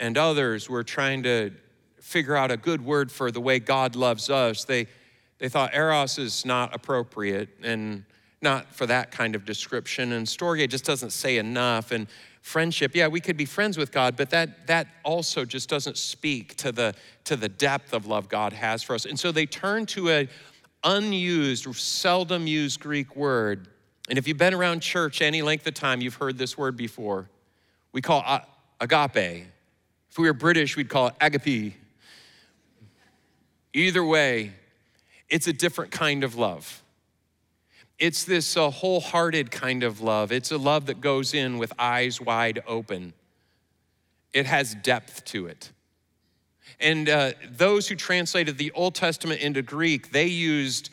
and 0.00 0.18
others 0.18 0.68
were 0.68 0.82
trying 0.82 1.22
to 1.22 1.52
figure 2.00 2.34
out 2.34 2.50
a 2.50 2.56
good 2.56 2.84
word 2.84 3.12
for 3.12 3.30
the 3.30 3.40
way 3.40 3.60
God 3.60 3.94
loves 3.94 4.30
us, 4.30 4.64
they, 4.64 4.86
they 5.38 5.48
thought 5.48 5.74
eros 5.74 6.18
is 6.18 6.44
not 6.44 6.74
appropriate 6.74 7.50
and 7.62 8.04
not 8.42 8.74
for 8.74 8.86
that 8.86 9.10
kind 9.10 9.34
of 9.34 9.44
description. 9.44 10.12
And 10.12 10.26
storge 10.26 10.66
just 10.68 10.84
doesn't 10.84 11.10
say 11.10 11.36
enough. 11.36 11.92
And 11.92 12.08
friendship, 12.40 12.94
yeah, 12.94 13.06
we 13.06 13.20
could 13.20 13.36
be 13.36 13.44
friends 13.44 13.76
with 13.76 13.92
God, 13.92 14.16
but 14.16 14.30
that, 14.30 14.66
that 14.66 14.86
also 15.04 15.44
just 15.44 15.68
doesn't 15.68 15.98
speak 15.98 16.56
to 16.56 16.72
the, 16.72 16.94
to 17.24 17.36
the 17.36 17.48
depth 17.48 17.92
of 17.92 18.06
love 18.06 18.28
God 18.28 18.54
has 18.54 18.82
for 18.82 18.94
us. 18.94 19.04
And 19.04 19.20
so 19.20 19.30
they 19.30 19.44
turn 19.46 19.84
to 19.86 20.08
a 20.08 20.28
unused, 20.82 21.72
seldom 21.76 22.46
used 22.46 22.80
Greek 22.80 23.14
word. 23.14 23.68
And 24.08 24.18
if 24.18 24.26
you've 24.26 24.38
been 24.38 24.54
around 24.54 24.80
church 24.80 25.20
any 25.20 25.42
length 25.42 25.66
of 25.66 25.74
time, 25.74 26.00
you've 26.00 26.14
heard 26.14 26.38
this 26.38 26.56
word 26.56 26.76
before. 26.76 27.28
We 27.92 28.00
call 28.00 28.24
agape. 28.80 29.46
If 30.10 30.18
we 30.18 30.26
were 30.26 30.34
British, 30.34 30.76
we'd 30.76 30.88
call 30.88 31.08
it 31.08 31.14
agape. 31.20 31.74
Either 33.72 34.04
way, 34.04 34.52
it's 35.28 35.46
a 35.46 35.52
different 35.52 35.92
kind 35.92 36.24
of 36.24 36.34
love. 36.34 36.82
It's 37.98 38.24
this 38.24 38.56
uh, 38.56 38.70
wholehearted 38.70 39.50
kind 39.50 39.82
of 39.82 40.00
love. 40.00 40.32
It's 40.32 40.50
a 40.50 40.58
love 40.58 40.86
that 40.86 41.00
goes 41.00 41.34
in 41.34 41.58
with 41.58 41.72
eyes 41.78 42.20
wide 42.20 42.62
open. 42.66 43.12
It 44.32 44.46
has 44.46 44.74
depth 44.74 45.24
to 45.26 45.46
it. 45.46 45.70
And 46.80 47.08
uh, 47.08 47.32
those 47.48 47.88
who 47.88 47.94
translated 47.94 48.58
the 48.58 48.72
Old 48.72 48.94
Testament 48.94 49.40
into 49.40 49.60
Greek, 49.60 50.12
they 50.12 50.26
used 50.26 50.90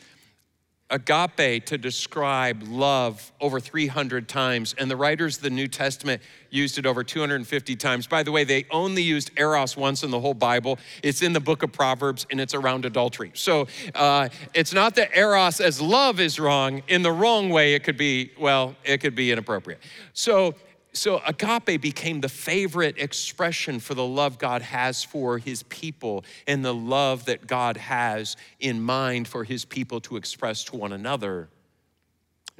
agape 0.90 1.66
to 1.66 1.76
describe 1.76 2.62
love 2.62 3.32
over 3.40 3.60
300 3.60 4.28
times, 4.28 4.74
and 4.78 4.90
the 4.90 4.96
writers 4.96 5.36
of 5.36 5.42
the 5.42 5.50
New 5.50 5.68
Testament 5.68 6.22
used 6.50 6.78
it 6.78 6.86
over 6.86 7.04
250 7.04 7.76
times. 7.76 8.06
By 8.06 8.22
the 8.22 8.32
way, 8.32 8.44
they 8.44 8.64
only 8.70 9.02
used 9.02 9.30
eros 9.36 9.76
once 9.76 10.02
in 10.02 10.10
the 10.10 10.18
whole 10.18 10.34
Bible. 10.34 10.78
It's 11.02 11.20
in 11.20 11.34
the 11.34 11.40
book 11.40 11.62
of 11.62 11.72
Proverbs, 11.72 12.26
and 12.30 12.40
it's 12.40 12.54
around 12.54 12.86
adultery. 12.86 13.32
So 13.34 13.66
uh, 13.94 14.30
it's 14.54 14.72
not 14.72 14.94
that 14.94 15.14
eros 15.16 15.60
as 15.60 15.80
love 15.80 16.20
is 16.20 16.40
wrong. 16.40 16.82
In 16.88 17.02
the 17.02 17.12
wrong 17.12 17.50
way, 17.50 17.74
it 17.74 17.84
could 17.84 17.98
be, 17.98 18.32
well, 18.38 18.74
it 18.84 18.98
could 18.98 19.14
be 19.14 19.30
inappropriate. 19.30 19.80
So 20.14 20.54
so 20.92 21.20
agape 21.26 21.80
became 21.80 22.20
the 22.20 22.28
favorite 22.28 22.98
expression 22.98 23.78
for 23.78 23.94
the 23.94 24.04
love 24.04 24.38
God 24.38 24.62
has 24.62 25.04
for 25.04 25.38
his 25.38 25.62
people 25.64 26.24
and 26.46 26.64
the 26.64 26.74
love 26.74 27.26
that 27.26 27.46
God 27.46 27.76
has 27.76 28.36
in 28.58 28.80
mind 28.80 29.28
for 29.28 29.44
his 29.44 29.64
people 29.64 30.00
to 30.02 30.16
express 30.16 30.64
to 30.64 30.76
one 30.76 30.92
another. 30.92 31.48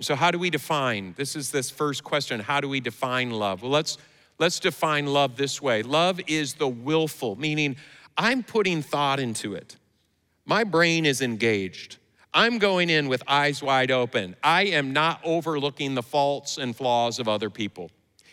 So 0.01 0.15
how 0.15 0.31
do 0.31 0.39
we 0.39 0.51
define? 0.51 1.15
This 1.17 1.35
is 1.35 1.51
this 1.51 1.71
first 1.71 2.05
question, 2.05 2.41
how 2.41 2.61
do 2.61 2.69
we 2.69 2.81
define 2.81 3.31
love? 3.31 3.63
Well, 3.63 3.73
let's 3.73 3.99
let's 4.39 4.61
define 4.61 5.07
love 5.07 5.37
this 5.37 5.61
way. 5.61 5.83
Love 5.83 6.21
is 6.27 6.55
the 6.55 6.69
willful, 6.69 7.37
meaning 7.37 7.77
I'm 8.17 8.43
putting 8.43 8.83
thought 8.83 9.19
into 9.19 9.55
it. 9.55 9.77
My 10.45 10.65
brain 10.65 11.05
is 11.05 11.21
engaged. 11.21 11.97
I'm 12.33 12.59
going 12.59 12.91
in 12.91 13.09
with 13.09 13.23
eyes 13.27 13.63
wide 13.63 13.91
open. 13.91 14.37
I 14.43 14.65
am 14.67 14.93
not 14.93 15.21
overlooking 15.25 15.95
the 15.95 16.03
faults 16.03 16.59
and 16.59 16.77
flaws 16.77 17.19
of 17.19 17.27
other 17.27 17.51
people. 17.51 17.91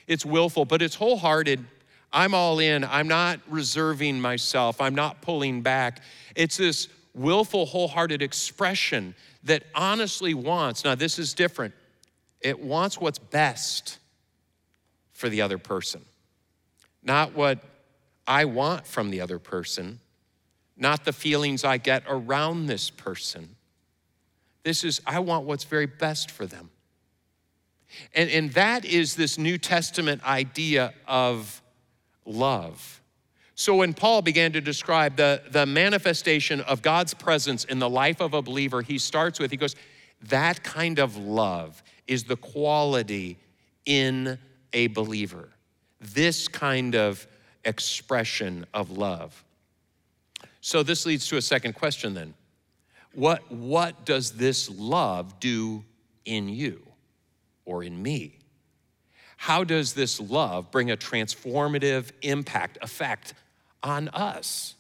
It's 0.08 0.26
willful, 0.26 0.66
but 0.66 0.82
it's 0.82 0.96
wholehearted. 0.96 1.66
I'm 2.12 2.34
all 2.34 2.60
in. 2.60 2.84
I'm 2.84 3.08
not 3.08 3.40
reserving 3.50 4.22
myself. 4.22 4.80
I'm 4.80 4.96
not 4.96 5.22
pulling 5.22 5.62
back. 5.62 6.02
It's 6.36 6.58
this 6.58 6.88
willful, 7.14 7.66
wholehearted 7.66 8.22
expression 8.22 9.16
that 9.44 9.64
honestly 9.74 10.34
wants, 10.34 10.84
now 10.84 10.96
this 10.96 11.18
is 11.18 11.34
different, 11.34 11.74
it 12.42 12.60
wants 12.60 13.00
what's 13.00 13.20
best 13.20 14.00
for 15.14 15.30
the 15.30 15.42
other 15.42 15.58
person, 15.58 16.04
not 17.04 17.34
what 17.34 17.60
I 18.28 18.46
want 18.46 18.86
from 18.86 19.12
the 19.12 19.22
other 19.22 19.40
person, 19.40 20.00
not 20.78 21.06
the 21.06 21.14
feelings 21.14 21.64
I 21.64 21.78
get 21.78 22.04
around 22.08 22.66
this 22.66 22.90
person. 22.90 23.56
This 24.64 24.84
is, 24.84 25.00
I 25.06 25.20
want 25.20 25.46
what's 25.46 25.64
very 25.64 25.86
best 25.86 26.32
for 26.32 26.46
them. 26.46 26.70
And, 28.14 28.30
and 28.30 28.52
that 28.54 28.86
is 28.86 29.16
this 29.16 29.38
New 29.38 29.58
Testament 29.58 30.24
idea 30.26 30.94
of 31.08 31.62
love. 32.26 33.02
So 33.56 33.78
when 33.78 33.94
Paul 33.94 34.22
began 34.22 34.52
to 34.52 34.62
describe 34.62 35.16
the, 35.16 35.42
the 35.50 35.66
manifestation 35.66 36.60
of 36.62 36.82
God's 36.82 37.14
presence 37.14 37.64
in 37.64 37.80
the 37.80 37.90
life 37.90 38.20
of 38.20 38.34
a 38.34 38.42
believer, 38.42 38.82
he 38.82 38.98
starts 38.98 39.40
with, 39.40 39.50
he 39.50 39.58
goes, 39.58 39.76
that 40.24 40.62
kind 40.64 41.00
of 41.00 41.16
love 41.16 41.82
is 42.06 42.26
the 42.26 42.36
quality 42.36 43.38
in 43.86 44.38
a 44.74 44.88
believer. 44.88 45.50
This 46.02 46.48
kind 46.50 46.96
of 46.96 47.26
expression 47.64 48.66
of 48.74 48.92
love. 48.92 49.44
So 50.60 50.84
this 50.84 51.06
leads 51.06 51.28
to 51.28 51.38
a 51.38 51.42
second 51.42 51.74
question 51.74 52.14
then. 52.14 52.34
What, 53.14 53.50
what 53.50 54.06
does 54.06 54.32
this 54.32 54.70
love 54.70 55.40
do 55.40 55.86
in 56.26 56.50
you 56.50 56.85
or 57.66 57.84
in 57.84 58.02
me? 58.02 58.40
How 59.38 59.64
does 59.64 59.94
this 59.94 60.20
love 60.20 60.72
bring 60.72 60.92
a 60.92 60.98
transformative 60.98 62.12
impact, 62.22 62.78
effect 62.82 63.34
on 63.84 64.10
us? 64.10 64.76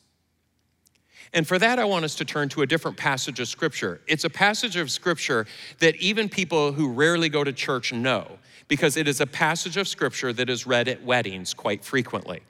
And 1.33 1.45
for 1.45 1.59
that, 1.59 1.79
I 1.79 1.85
want 1.85 2.05
us 2.05 2.15
to 2.15 2.25
turn 2.25 2.47
to 2.49 2.61
a 2.61 2.65
different 2.65 2.95
passage 2.95 3.41
of 3.41 3.49
Scripture. 3.49 3.99
It's 4.07 4.23
a 4.23 4.29
passage 4.29 4.77
of 4.77 4.89
Scripture 4.89 5.45
that 5.79 5.95
even 5.97 6.29
people 6.29 6.71
who 6.71 6.93
rarely 6.93 7.27
go 7.27 7.43
to 7.43 7.51
church 7.51 7.91
know, 7.91 8.39
because 8.69 8.95
it 8.95 9.07
is 9.07 9.19
a 9.19 9.27
passage 9.27 9.75
of 9.75 9.87
Scripture 9.87 10.31
that 10.31 10.49
is 10.49 10.65
read 10.65 10.87
at 10.87 11.03
weddings 11.03 11.53
quite 11.53 11.83
frequently. 11.83 12.41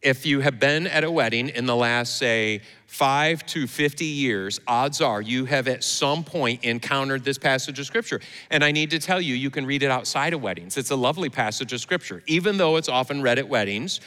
If 0.00 0.24
you 0.24 0.40
have 0.40 0.60
been 0.60 0.86
at 0.86 1.02
a 1.02 1.10
wedding 1.10 1.48
in 1.48 1.66
the 1.66 1.74
last, 1.74 2.18
say, 2.18 2.60
five 2.86 3.44
to 3.46 3.66
50 3.66 4.04
years, 4.04 4.60
odds 4.68 5.00
are 5.00 5.20
you 5.20 5.44
have 5.46 5.66
at 5.66 5.82
some 5.82 6.22
point 6.22 6.62
encountered 6.62 7.24
this 7.24 7.36
passage 7.36 7.80
of 7.80 7.86
Scripture. 7.86 8.20
And 8.50 8.62
I 8.62 8.70
need 8.70 8.90
to 8.90 9.00
tell 9.00 9.20
you, 9.20 9.34
you 9.34 9.50
can 9.50 9.66
read 9.66 9.82
it 9.82 9.90
outside 9.90 10.34
of 10.34 10.40
weddings. 10.40 10.76
It's 10.76 10.92
a 10.92 10.96
lovely 10.96 11.28
passage 11.28 11.72
of 11.72 11.80
Scripture. 11.80 12.22
Even 12.26 12.58
though 12.58 12.76
it's 12.76 12.88
often 12.88 13.22
read 13.22 13.40
at 13.40 13.48
weddings, 13.48 14.00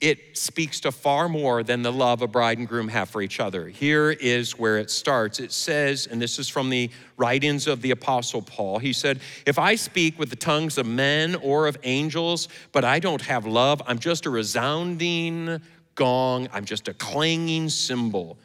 it 0.00 0.36
speaks 0.36 0.80
to 0.80 0.92
far 0.92 1.28
more 1.28 1.62
than 1.62 1.82
the 1.82 1.92
love 1.92 2.20
a 2.20 2.26
bride 2.26 2.58
and 2.58 2.68
groom 2.68 2.88
have 2.88 3.08
for 3.08 3.22
each 3.22 3.40
other. 3.40 3.68
Here 3.68 4.10
is 4.10 4.58
where 4.58 4.76
it 4.76 4.90
starts. 4.90 5.40
It 5.40 5.52
says, 5.52 6.06
and 6.06 6.20
this 6.20 6.38
is 6.38 6.48
from 6.48 6.68
the 6.68 6.90
writings 7.16 7.66
of 7.66 7.80
the 7.80 7.92
Apostle 7.92 8.42
Paul, 8.42 8.78
he 8.78 8.92
said, 8.92 9.20
If 9.46 9.58
I 9.58 9.74
speak 9.74 10.18
with 10.18 10.28
the 10.28 10.36
tongues 10.36 10.76
of 10.76 10.86
men 10.86 11.34
or 11.36 11.66
of 11.66 11.78
angels, 11.82 12.48
but 12.72 12.84
I 12.84 12.98
don't 12.98 13.22
have 13.22 13.46
love, 13.46 13.80
I'm 13.86 13.98
just 13.98 14.26
a 14.26 14.30
resounding 14.30 15.62
gong, 15.94 16.48
I'm 16.52 16.66
just 16.66 16.88
a 16.88 16.94
clanging 16.94 17.70
cymbal. 17.70 18.36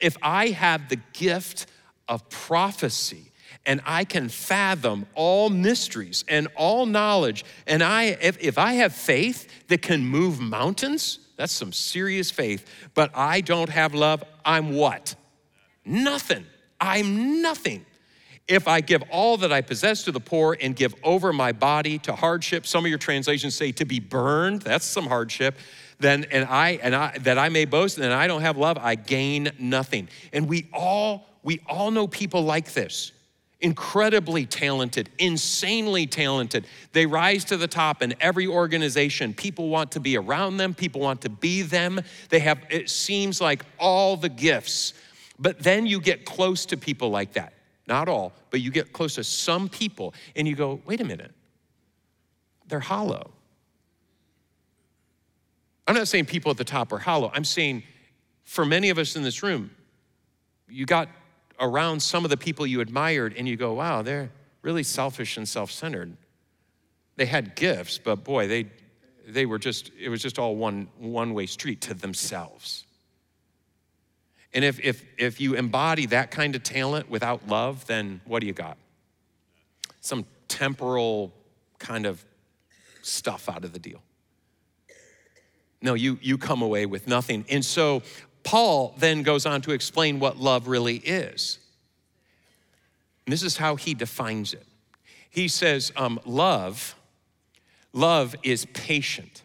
If 0.00 0.16
I 0.22 0.48
have 0.48 0.88
the 0.88 1.00
gift 1.12 1.66
of 2.08 2.28
prophecy, 2.30 3.29
and 3.66 3.80
I 3.84 4.04
can 4.04 4.28
fathom 4.28 5.06
all 5.14 5.50
mysteries 5.50 6.24
and 6.28 6.48
all 6.56 6.86
knowledge. 6.86 7.44
And 7.66 7.82
I, 7.82 8.04
if, 8.20 8.38
if 8.40 8.58
I 8.58 8.74
have 8.74 8.94
faith 8.94 9.68
that 9.68 9.82
can 9.82 10.04
move 10.04 10.40
mountains, 10.40 11.18
that's 11.36 11.52
some 11.52 11.72
serious 11.72 12.30
faith. 12.30 12.66
But 12.94 13.10
I 13.14 13.40
don't 13.40 13.68
have 13.68 13.94
love, 13.94 14.24
I'm 14.44 14.74
what? 14.74 15.14
Nothing. 15.84 16.46
I'm 16.80 17.42
nothing. 17.42 17.84
If 18.48 18.66
I 18.66 18.80
give 18.80 19.02
all 19.10 19.36
that 19.38 19.52
I 19.52 19.60
possess 19.60 20.02
to 20.04 20.12
the 20.12 20.20
poor 20.20 20.56
and 20.60 20.74
give 20.74 20.94
over 21.04 21.32
my 21.32 21.52
body 21.52 21.98
to 22.00 22.14
hardship, 22.14 22.66
some 22.66 22.84
of 22.84 22.88
your 22.88 22.98
translations 22.98 23.54
say 23.54 23.72
to 23.72 23.84
be 23.84 24.00
burned, 24.00 24.62
that's 24.62 24.86
some 24.86 25.06
hardship 25.06 25.56
then 26.00 26.24
and 26.30 26.46
I 26.46 26.80
and 26.82 26.94
I 26.94 27.18
that 27.18 27.38
I 27.38 27.50
may 27.50 27.66
boast 27.66 27.98
and 27.98 28.12
I 28.12 28.26
don't 28.26 28.40
have 28.40 28.56
love, 28.56 28.78
I 28.78 28.94
gain 28.94 29.50
nothing. 29.58 30.08
And 30.32 30.48
we 30.48 30.68
all 30.72 31.26
we 31.42 31.60
all 31.68 31.90
know 31.90 32.06
people 32.06 32.42
like 32.42 32.72
this 32.72 33.12
incredibly 33.60 34.46
talented, 34.46 35.10
insanely 35.18 36.06
talented. 36.06 36.66
They 36.92 37.06
rise 37.06 37.44
to 37.46 37.56
the 37.56 37.68
top 37.68 38.02
in 38.02 38.14
every 38.20 38.46
organization. 38.46 39.34
People 39.34 39.68
want 39.68 39.92
to 39.92 40.00
be 40.00 40.16
around 40.16 40.56
them, 40.56 40.74
people 40.74 41.00
want 41.00 41.20
to 41.22 41.28
be 41.28 41.62
them. 41.62 42.00
They 42.30 42.40
have, 42.40 42.60
it 42.70 42.88
seems 42.88 43.40
like 43.40 43.64
all 43.78 44.16
the 44.16 44.28
gifts. 44.28 44.94
But 45.38 45.58
then 45.58 45.86
you 45.86 46.00
get 46.00 46.24
close 46.24 46.66
to 46.66 46.76
people 46.76 47.10
like 47.10 47.34
that. 47.34 47.54
Not 47.86 48.08
all, 48.08 48.32
but 48.50 48.60
you 48.60 48.70
get 48.70 48.92
close 48.92 49.16
to 49.16 49.24
some 49.24 49.68
people 49.68 50.14
and 50.36 50.46
you 50.46 50.54
go, 50.54 50.80
wait 50.86 51.00
a 51.00 51.04
minute, 51.04 51.32
they're 52.68 52.80
hollow. 52.80 53.30
I'm 55.88 55.96
not 55.96 56.06
saying 56.06 56.26
people 56.26 56.52
at 56.52 56.56
the 56.56 56.64
top 56.64 56.92
are 56.92 56.98
hollow. 56.98 57.32
I'm 57.34 57.44
saying 57.44 57.82
for 58.44 58.64
many 58.64 58.90
of 58.90 58.98
us 58.98 59.16
in 59.16 59.22
this 59.22 59.42
room, 59.42 59.70
you 60.68 60.86
got 60.86 61.08
around 61.60 62.00
some 62.00 62.24
of 62.24 62.30
the 62.30 62.36
people 62.36 62.66
you 62.66 62.80
admired 62.80 63.34
and 63.36 63.46
you 63.46 63.56
go, 63.56 63.74
wow, 63.74 64.02
they're 64.02 64.30
really 64.62 64.82
selfish 64.82 65.36
and 65.36 65.48
self 65.48 65.70
centered. 65.70 66.16
They 67.16 67.26
had 67.26 67.54
gifts, 67.54 67.98
but 67.98 68.24
boy, 68.24 68.48
they, 68.48 68.66
they 69.28 69.46
were 69.46 69.58
just, 69.58 69.90
it 69.98 70.08
was 70.08 70.22
just 70.22 70.38
all 70.38 70.56
one, 70.56 70.88
one 70.98 71.34
way 71.34 71.46
street 71.46 71.82
to 71.82 71.94
themselves. 71.94 72.84
And 74.52 74.64
if, 74.64 74.80
if, 74.80 75.04
if 75.16 75.40
you 75.40 75.54
embody 75.54 76.06
that 76.06 76.30
kind 76.30 76.56
of 76.56 76.62
talent 76.62 77.08
without 77.08 77.46
love, 77.46 77.86
then 77.86 78.20
what 78.24 78.40
do 78.40 78.46
you 78.46 78.52
got? 78.52 78.78
Some 80.00 80.24
temporal 80.48 81.32
kind 81.78 82.06
of 82.06 82.24
stuff 83.02 83.48
out 83.48 83.64
of 83.64 83.72
the 83.72 83.78
deal. 83.78 84.02
No, 85.82 85.94
you, 85.94 86.18
you 86.20 86.36
come 86.36 86.62
away 86.62 86.84
with 86.86 87.06
nothing. 87.06 87.44
And 87.48 87.64
so 87.64 88.02
Paul 88.50 88.96
then 88.98 89.22
goes 89.22 89.46
on 89.46 89.62
to 89.62 89.70
explain 89.70 90.18
what 90.18 90.36
love 90.36 90.66
really 90.66 90.96
is. 90.96 91.60
And 93.24 93.32
this 93.32 93.44
is 93.44 93.56
how 93.56 93.76
he 93.76 93.94
defines 93.94 94.54
it. 94.54 94.66
He 95.30 95.46
says, 95.46 95.92
um, 95.94 96.18
love, 96.24 96.96
love 97.92 98.34
is 98.42 98.64
patient. 98.64 99.44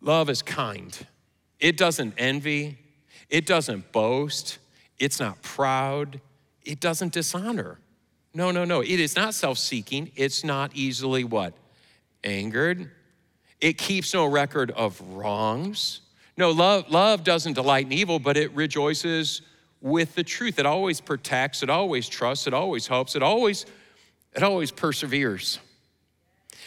Love 0.00 0.30
is 0.30 0.40
kind. 0.40 1.06
It 1.58 1.76
doesn't 1.76 2.14
envy. 2.16 2.78
It 3.28 3.44
doesn't 3.44 3.92
boast. 3.92 4.56
It's 4.98 5.20
not 5.20 5.42
proud. 5.42 6.22
It 6.64 6.80
doesn't 6.80 7.12
dishonor. 7.12 7.80
No, 8.32 8.50
no, 8.50 8.64
no. 8.64 8.80
It 8.80 8.98
is 8.98 9.14
not 9.14 9.34
self 9.34 9.58
seeking. 9.58 10.10
It's 10.16 10.42
not 10.42 10.74
easily 10.74 11.22
what? 11.22 11.52
Angered. 12.24 12.92
It 13.60 13.76
keeps 13.76 14.14
no 14.14 14.24
record 14.24 14.70
of 14.70 14.98
wrongs. 15.12 16.00
No, 16.40 16.52
love, 16.52 16.90
love 16.90 17.22
doesn't 17.22 17.52
delight 17.52 17.84
in 17.84 17.92
evil, 17.92 18.18
but 18.18 18.38
it 18.38 18.50
rejoices 18.52 19.42
with 19.82 20.14
the 20.14 20.24
truth. 20.24 20.58
It 20.58 20.64
always 20.64 20.98
protects, 20.98 21.62
it 21.62 21.68
always 21.68 22.08
trusts, 22.08 22.46
it 22.46 22.54
always 22.54 22.86
hopes, 22.86 23.14
it 23.14 23.22
always, 23.22 23.66
it 24.34 24.42
always 24.42 24.70
perseveres. 24.70 25.58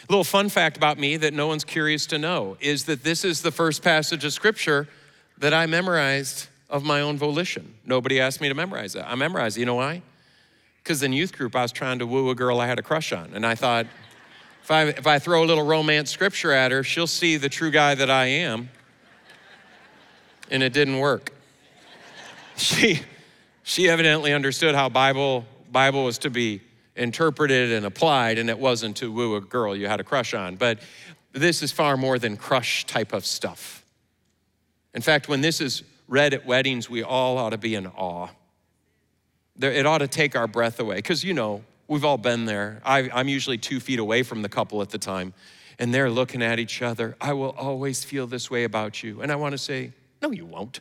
A 0.08 0.12
little 0.12 0.22
fun 0.22 0.48
fact 0.48 0.76
about 0.76 0.96
me 0.96 1.16
that 1.16 1.34
no 1.34 1.48
one's 1.48 1.64
curious 1.64 2.06
to 2.06 2.18
know 2.18 2.56
is 2.60 2.84
that 2.84 3.02
this 3.02 3.24
is 3.24 3.42
the 3.42 3.50
first 3.50 3.82
passage 3.82 4.24
of 4.24 4.32
scripture 4.32 4.86
that 5.38 5.52
I 5.52 5.66
memorized 5.66 6.46
of 6.70 6.84
my 6.84 7.00
own 7.00 7.18
volition. 7.18 7.74
Nobody 7.84 8.20
asked 8.20 8.40
me 8.40 8.48
to 8.48 8.54
memorize 8.54 8.94
it. 8.94 9.04
I 9.04 9.16
memorized 9.16 9.56
it. 9.56 9.60
You 9.60 9.66
know 9.66 9.74
why? 9.74 10.02
Because 10.84 11.02
in 11.02 11.12
youth 11.12 11.36
group, 11.36 11.56
I 11.56 11.62
was 11.62 11.72
trying 11.72 11.98
to 11.98 12.06
woo 12.06 12.30
a 12.30 12.36
girl 12.36 12.60
I 12.60 12.68
had 12.68 12.78
a 12.78 12.82
crush 12.82 13.12
on. 13.12 13.32
And 13.34 13.44
I 13.44 13.56
thought, 13.56 13.86
if 14.62 14.70
I, 14.70 14.84
if 14.84 15.08
I 15.08 15.18
throw 15.18 15.42
a 15.42 15.46
little 15.46 15.66
romance 15.66 16.12
scripture 16.12 16.52
at 16.52 16.70
her, 16.70 16.84
she'll 16.84 17.08
see 17.08 17.36
the 17.38 17.48
true 17.48 17.72
guy 17.72 17.96
that 17.96 18.08
I 18.08 18.26
am 18.26 18.68
and 20.50 20.62
it 20.62 20.72
didn't 20.72 20.98
work. 20.98 21.32
She, 22.56 23.00
she 23.62 23.88
evidently 23.88 24.32
understood 24.32 24.74
how 24.74 24.88
Bible, 24.88 25.44
Bible 25.72 26.04
was 26.04 26.18
to 26.18 26.30
be 26.30 26.60
interpreted 26.96 27.72
and 27.72 27.84
applied, 27.84 28.38
and 28.38 28.48
it 28.48 28.58
wasn't 28.58 28.96
to 28.98 29.10
woo 29.10 29.36
a 29.36 29.40
girl 29.40 29.74
you 29.74 29.88
had 29.88 30.00
a 30.00 30.04
crush 30.04 30.34
on. 30.34 30.56
But 30.56 30.78
this 31.32 31.62
is 31.62 31.72
far 31.72 31.96
more 31.96 32.18
than 32.18 32.36
crush 32.36 32.86
type 32.86 33.12
of 33.12 33.26
stuff. 33.26 33.84
In 34.94 35.02
fact, 35.02 35.28
when 35.28 35.40
this 35.40 35.60
is 35.60 35.82
read 36.06 36.34
at 36.34 36.46
weddings, 36.46 36.88
we 36.88 37.02
all 37.02 37.38
ought 37.38 37.50
to 37.50 37.58
be 37.58 37.74
in 37.74 37.88
awe. 37.88 38.28
It 39.60 39.86
ought 39.86 39.98
to 39.98 40.08
take 40.08 40.36
our 40.36 40.46
breath 40.46 40.78
away, 40.78 40.96
because 40.96 41.24
you 41.24 41.34
know, 41.34 41.64
we've 41.88 42.04
all 42.04 42.18
been 42.18 42.44
there. 42.44 42.80
I, 42.84 43.10
I'm 43.12 43.26
usually 43.26 43.58
two 43.58 43.80
feet 43.80 43.98
away 43.98 44.22
from 44.22 44.42
the 44.42 44.48
couple 44.48 44.82
at 44.82 44.90
the 44.90 44.98
time, 44.98 45.34
and 45.78 45.92
they're 45.92 46.10
looking 46.10 46.42
at 46.42 46.60
each 46.60 46.82
other. 46.82 47.16
I 47.20 47.32
will 47.32 47.50
always 47.50 48.04
feel 48.04 48.28
this 48.28 48.50
way 48.50 48.62
about 48.62 49.02
you. 49.02 49.22
And 49.22 49.32
I 49.32 49.36
want 49.36 49.52
to 49.52 49.58
say, 49.58 49.92
no, 50.24 50.30
you 50.30 50.46
won't. 50.46 50.80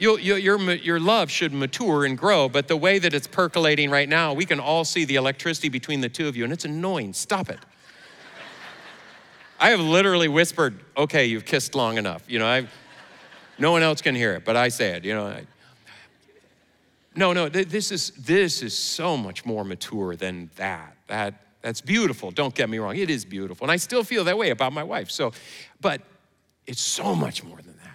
You'll, 0.00 0.18
you 0.18 0.34
your, 0.34 0.58
your 0.72 0.98
love 0.98 1.30
should 1.30 1.52
mature 1.52 2.04
and 2.04 2.18
grow, 2.18 2.48
but 2.48 2.66
the 2.66 2.76
way 2.76 2.98
that 2.98 3.14
it's 3.14 3.28
percolating 3.28 3.90
right 3.90 4.08
now, 4.08 4.32
we 4.32 4.44
can 4.44 4.58
all 4.58 4.84
see 4.84 5.04
the 5.04 5.14
electricity 5.14 5.68
between 5.68 6.00
the 6.00 6.08
two 6.08 6.26
of 6.26 6.36
you, 6.36 6.42
and 6.42 6.52
it's 6.52 6.64
annoying. 6.64 7.12
Stop 7.12 7.48
it. 7.48 7.60
I 9.60 9.70
have 9.70 9.78
literally 9.78 10.26
whispered, 10.26 10.80
okay, 10.96 11.26
you've 11.26 11.44
kissed 11.44 11.76
long 11.76 11.96
enough. 11.96 12.24
You 12.26 12.40
know, 12.40 12.46
I've, 12.46 12.72
no 13.58 13.70
one 13.70 13.82
else 13.82 14.00
can 14.00 14.16
hear 14.16 14.32
it, 14.32 14.44
but 14.44 14.56
I 14.56 14.68
say 14.68 14.96
it, 14.96 15.04
you 15.04 15.14
know. 15.14 15.26
I, 15.26 15.46
no, 17.14 17.32
no, 17.32 17.48
this 17.48 17.92
is, 17.92 18.10
this 18.12 18.62
is 18.62 18.76
so 18.76 19.16
much 19.16 19.44
more 19.44 19.64
mature 19.64 20.16
than 20.16 20.50
that. 20.56 20.96
That 21.06 21.34
that's 21.62 21.80
beautiful. 21.80 22.30
Don't 22.30 22.54
get 22.54 22.70
me 22.70 22.78
wrong. 22.78 22.96
It 22.96 23.10
is 23.10 23.24
beautiful. 23.24 23.64
And 23.64 23.72
I 23.72 23.76
still 23.76 24.02
feel 24.02 24.24
that 24.24 24.38
way 24.38 24.50
about 24.50 24.72
my 24.72 24.82
wife. 24.82 25.10
So, 25.10 25.32
but 25.80 26.00
it's 26.66 26.80
so 26.80 27.14
much 27.14 27.44
more 27.44 27.56
than 27.58 27.76
that. 27.84 27.90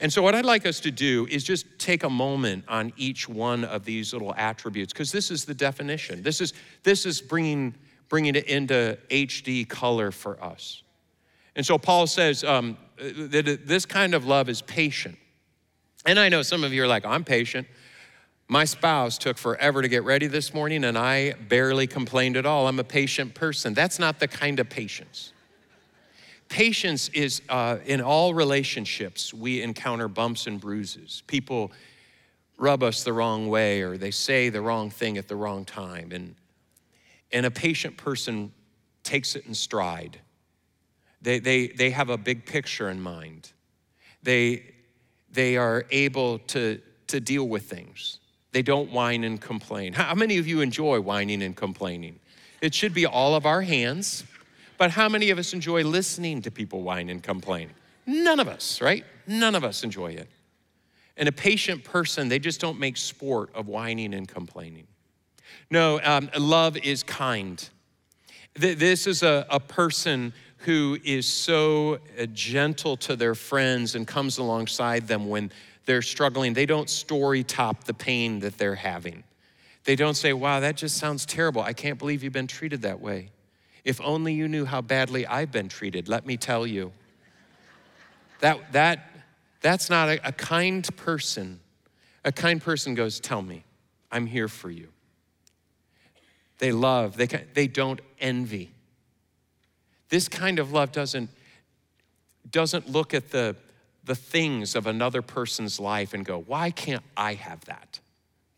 And 0.00 0.12
so, 0.12 0.22
what 0.22 0.34
I'd 0.34 0.44
like 0.44 0.66
us 0.66 0.80
to 0.80 0.90
do 0.90 1.26
is 1.30 1.44
just 1.44 1.78
take 1.78 2.02
a 2.02 2.10
moment 2.10 2.64
on 2.68 2.92
each 2.96 3.28
one 3.28 3.64
of 3.64 3.84
these 3.84 4.12
little 4.12 4.34
attributes, 4.36 4.92
because 4.92 5.12
this 5.12 5.30
is 5.30 5.44
the 5.44 5.54
definition. 5.54 6.22
This 6.22 6.40
is, 6.40 6.52
this 6.82 7.06
is 7.06 7.20
bringing, 7.20 7.74
bringing 8.08 8.34
it 8.34 8.44
into 8.46 8.98
HD 9.10 9.68
color 9.68 10.10
for 10.10 10.42
us. 10.42 10.82
And 11.56 11.64
so, 11.64 11.78
Paul 11.78 12.06
says 12.06 12.42
um, 12.42 12.76
that 12.98 13.66
this 13.66 13.86
kind 13.86 14.14
of 14.14 14.26
love 14.26 14.48
is 14.48 14.62
patient. 14.62 15.16
And 16.06 16.18
I 16.18 16.28
know 16.28 16.42
some 16.42 16.64
of 16.64 16.72
you 16.72 16.82
are 16.82 16.88
like, 16.88 17.06
I'm 17.06 17.24
patient. 17.24 17.66
My 18.54 18.66
spouse 18.66 19.18
took 19.18 19.36
forever 19.36 19.82
to 19.82 19.88
get 19.88 20.04
ready 20.04 20.28
this 20.28 20.54
morning, 20.54 20.84
and 20.84 20.96
I 20.96 21.32
barely 21.32 21.88
complained 21.88 22.36
at 22.36 22.46
all. 22.46 22.68
I'm 22.68 22.78
a 22.78 22.84
patient 22.84 23.34
person. 23.34 23.74
That's 23.74 23.98
not 23.98 24.20
the 24.20 24.28
kind 24.28 24.60
of 24.60 24.70
patience. 24.70 25.32
Patience 26.48 27.08
is 27.08 27.42
uh, 27.48 27.78
in 27.84 28.00
all 28.00 28.32
relationships, 28.32 29.34
we 29.34 29.60
encounter 29.60 30.06
bumps 30.06 30.46
and 30.46 30.60
bruises. 30.60 31.24
People 31.26 31.72
rub 32.56 32.84
us 32.84 33.02
the 33.02 33.12
wrong 33.12 33.48
way, 33.48 33.82
or 33.82 33.98
they 33.98 34.12
say 34.12 34.50
the 34.50 34.60
wrong 34.60 34.88
thing 34.88 35.18
at 35.18 35.26
the 35.26 35.34
wrong 35.34 35.64
time. 35.64 36.12
And, 36.12 36.36
and 37.32 37.46
a 37.46 37.50
patient 37.50 37.96
person 37.96 38.52
takes 39.02 39.34
it 39.34 39.46
in 39.46 39.54
stride. 39.54 40.20
They, 41.22 41.40
they, 41.40 41.66
they 41.66 41.90
have 41.90 42.08
a 42.08 42.16
big 42.16 42.46
picture 42.46 42.88
in 42.88 43.00
mind. 43.00 43.50
They, 44.22 44.74
they 45.32 45.56
are 45.56 45.86
able 45.90 46.38
to, 46.38 46.80
to 47.08 47.18
deal 47.18 47.48
with 47.48 47.64
things. 47.64 48.20
They 48.54 48.62
don't 48.62 48.92
whine 48.92 49.24
and 49.24 49.40
complain. 49.40 49.94
How 49.94 50.14
many 50.14 50.38
of 50.38 50.46
you 50.46 50.60
enjoy 50.60 51.00
whining 51.00 51.42
and 51.42 51.56
complaining? 51.56 52.20
It 52.62 52.72
should 52.72 52.94
be 52.94 53.04
all 53.04 53.34
of 53.34 53.46
our 53.46 53.62
hands, 53.62 54.22
but 54.78 54.92
how 54.92 55.08
many 55.08 55.30
of 55.30 55.40
us 55.40 55.52
enjoy 55.52 55.82
listening 55.82 56.40
to 56.42 56.52
people 56.52 56.82
whine 56.82 57.08
and 57.08 57.20
complain? 57.20 57.70
None 58.06 58.38
of 58.38 58.46
us, 58.46 58.80
right? 58.80 59.04
None 59.26 59.56
of 59.56 59.64
us 59.64 59.82
enjoy 59.82 60.12
it. 60.12 60.28
And 61.16 61.28
a 61.28 61.32
patient 61.32 61.82
person, 61.82 62.28
they 62.28 62.38
just 62.38 62.60
don't 62.60 62.78
make 62.78 62.96
sport 62.96 63.50
of 63.56 63.66
whining 63.66 64.14
and 64.14 64.28
complaining. 64.28 64.86
No, 65.68 66.00
um, 66.04 66.30
love 66.38 66.76
is 66.76 67.02
kind. 67.02 67.68
This 68.54 69.08
is 69.08 69.24
a, 69.24 69.46
a 69.50 69.58
person 69.58 70.32
who 70.58 70.96
is 71.02 71.26
so 71.26 71.98
uh, 72.16 72.26
gentle 72.26 72.96
to 72.98 73.16
their 73.16 73.34
friends 73.34 73.96
and 73.96 74.06
comes 74.06 74.38
alongside 74.38 75.08
them 75.08 75.28
when 75.28 75.50
they're 75.86 76.02
struggling, 76.02 76.54
they 76.54 76.66
don't 76.66 76.88
story 76.88 77.42
top 77.44 77.84
the 77.84 77.94
pain 77.94 78.40
that 78.40 78.58
they're 78.58 78.74
having. 78.74 79.24
They 79.84 79.96
don't 79.96 80.14
say, 80.14 80.32
wow, 80.32 80.60
that 80.60 80.76
just 80.76 80.96
sounds 80.96 81.26
terrible. 81.26 81.60
I 81.60 81.74
can't 81.74 81.98
believe 81.98 82.22
you've 82.22 82.32
been 82.32 82.46
treated 82.46 82.82
that 82.82 83.00
way. 83.00 83.30
If 83.84 84.00
only 84.00 84.32
you 84.32 84.48
knew 84.48 84.64
how 84.64 84.80
badly 84.80 85.26
I've 85.26 85.52
been 85.52 85.68
treated, 85.68 86.08
let 86.08 86.24
me 86.24 86.38
tell 86.38 86.66
you. 86.66 86.92
That, 88.40 88.72
that, 88.72 89.10
that's 89.60 89.90
not 89.90 90.08
a, 90.08 90.28
a 90.28 90.32
kind 90.32 90.88
person. 90.96 91.60
A 92.24 92.32
kind 92.32 92.62
person 92.62 92.94
goes, 92.94 93.20
Tell 93.20 93.42
me, 93.42 93.64
I'm 94.10 94.26
here 94.26 94.48
for 94.48 94.70
you. 94.70 94.88
They 96.58 96.72
love, 96.72 97.16
they, 97.16 97.26
they 97.26 97.66
don't 97.66 98.00
envy. 98.18 98.72
This 100.08 100.28
kind 100.28 100.58
of 100.58 100.72
love 100.72 100.92
doesn't, 100.92 101.28
doesn't 102.50 102.88
look 102.88 103.12
at 103.12 103.30
the, 103.30 103.56
the 104.04 104.14
things 104.14 104.74
of 104.74 104.86
another 104.86 105.22
person's 105.22 105.80
life 105.80 106.12
and 106.14 106.24
go, 106.24 106.40
why 106.40 106.70
can't 106.70 107.02
I 107.16 107.34
have 107.34 107.64
that? 107.64 108.00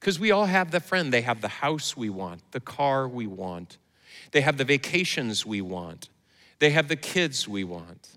Because 0.01 0.19
we 0.19 0.31
all 0.31 0.47
have 0.47 0.71
the 0.71 0.81
friend. 0.81 1.13
They 1.13 1.23
have 1.23 1.41
the 1.41 1.49
house 1.49 1.97
we 1.97 2.11
want, 2.11 2.43
the 2.53 2.61
car 2.61 3.09
we 3.09 3.27
want, 3.27 3.79
they 4.33 4.41
have 4.41 4.57
the 4.57 4.65
vacations 4.65 5.47
we 5.47 5.61
want, 5.61 6.09
they 6.59 6.71
have 6.71 6.89
the 6.89 6.97
kids 6.97 7.49
we 7.49 7.65
want. 7.65 8.11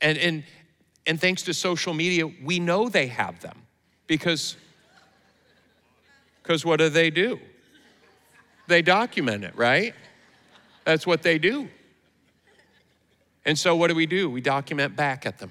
And, 0.00 0.18
and, 0.18 0.44
and 1.06 1.20
thanks 1.20 1.42
to 1.42 1.54
social 1.54 1.94
media, 1.94 2.26
we 2.26 2.58
know 2.58 2.88
they 2.88 3.06
have 3.06 3.40
them 3.40 3.62
because 4.06 4.56
because 6.46 6.64
what 6.64 6.76
do 6.76 6.88
they 6.88 7.10
do? 7.10 7.40
They 8.68 8.80
document 8.80 9.42
it, 9.42 9.56
right? 9.56 9.94
That's 10.84 11.04
what 11.04 11.22
they 11.22 11.38
do. 11.38 11.68
And 13.44 13.58
so 13.58 13.74
what 13.74 13.88
do 13.88 13.96
we 13.96 14.06
do? 14.06 14.30
We 14.30 14.40
document 14.40 14.94
back 14.94 15.26
at 15.26 15.38
them. 15.38 15.50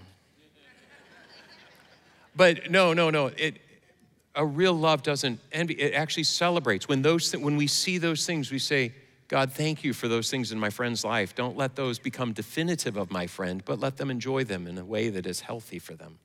But 2.35 2.69
no, 2.69 2.93
no, 2.93 3.09
no. 3.09 3.27
It, 3.27 3.61
a 4.35 4.45
real 4.45 4.73
love 4.73 5.01
doesn't 5.01 5.39
envy. 5.51 5.75
It 5.75 5.93
actually 5.93 6.23
celebrates. 6.23 6.87
When, 6.87 7.01
those 7.01 7.31
th- 7.31 7.43
when 7.43 7.55
we 7.55 7.67
see 7.67 7.97
those 7.97 8.25
things, 8.25 8.51
we 8.51 8.59
say, 8.59 8.93
God, 9.27 9.51
thank 9.53 9.83
you 9.83 9.93
for 9.93 10.07
those 10.07 10.29
things 10.29 10.51
in 10.51 10.59
my 10.59 10.69
friend's 10.69 11.03
life. 11.03 11.33
Don't 11.33 11.57
let 11.57 11.75
those 11.75 11.97
become 11.97 12.33
definitive 12.33 12.97
of 12.97 13.09
my 13.09 13.27
friend, 13.27 13.63
but 13.65 13.79
let 13.79 13.97
them 13.97 14.11
enjoy 14.11 14.43
them 14.43 14.67
in 14.67 14.77
a 14.77 14.85
way 14.85 15.09
that 15.09 15.25
is 15.25 15.39
healthy 15.39 15.79
for 15.79 15.93
them. 15.93 16.19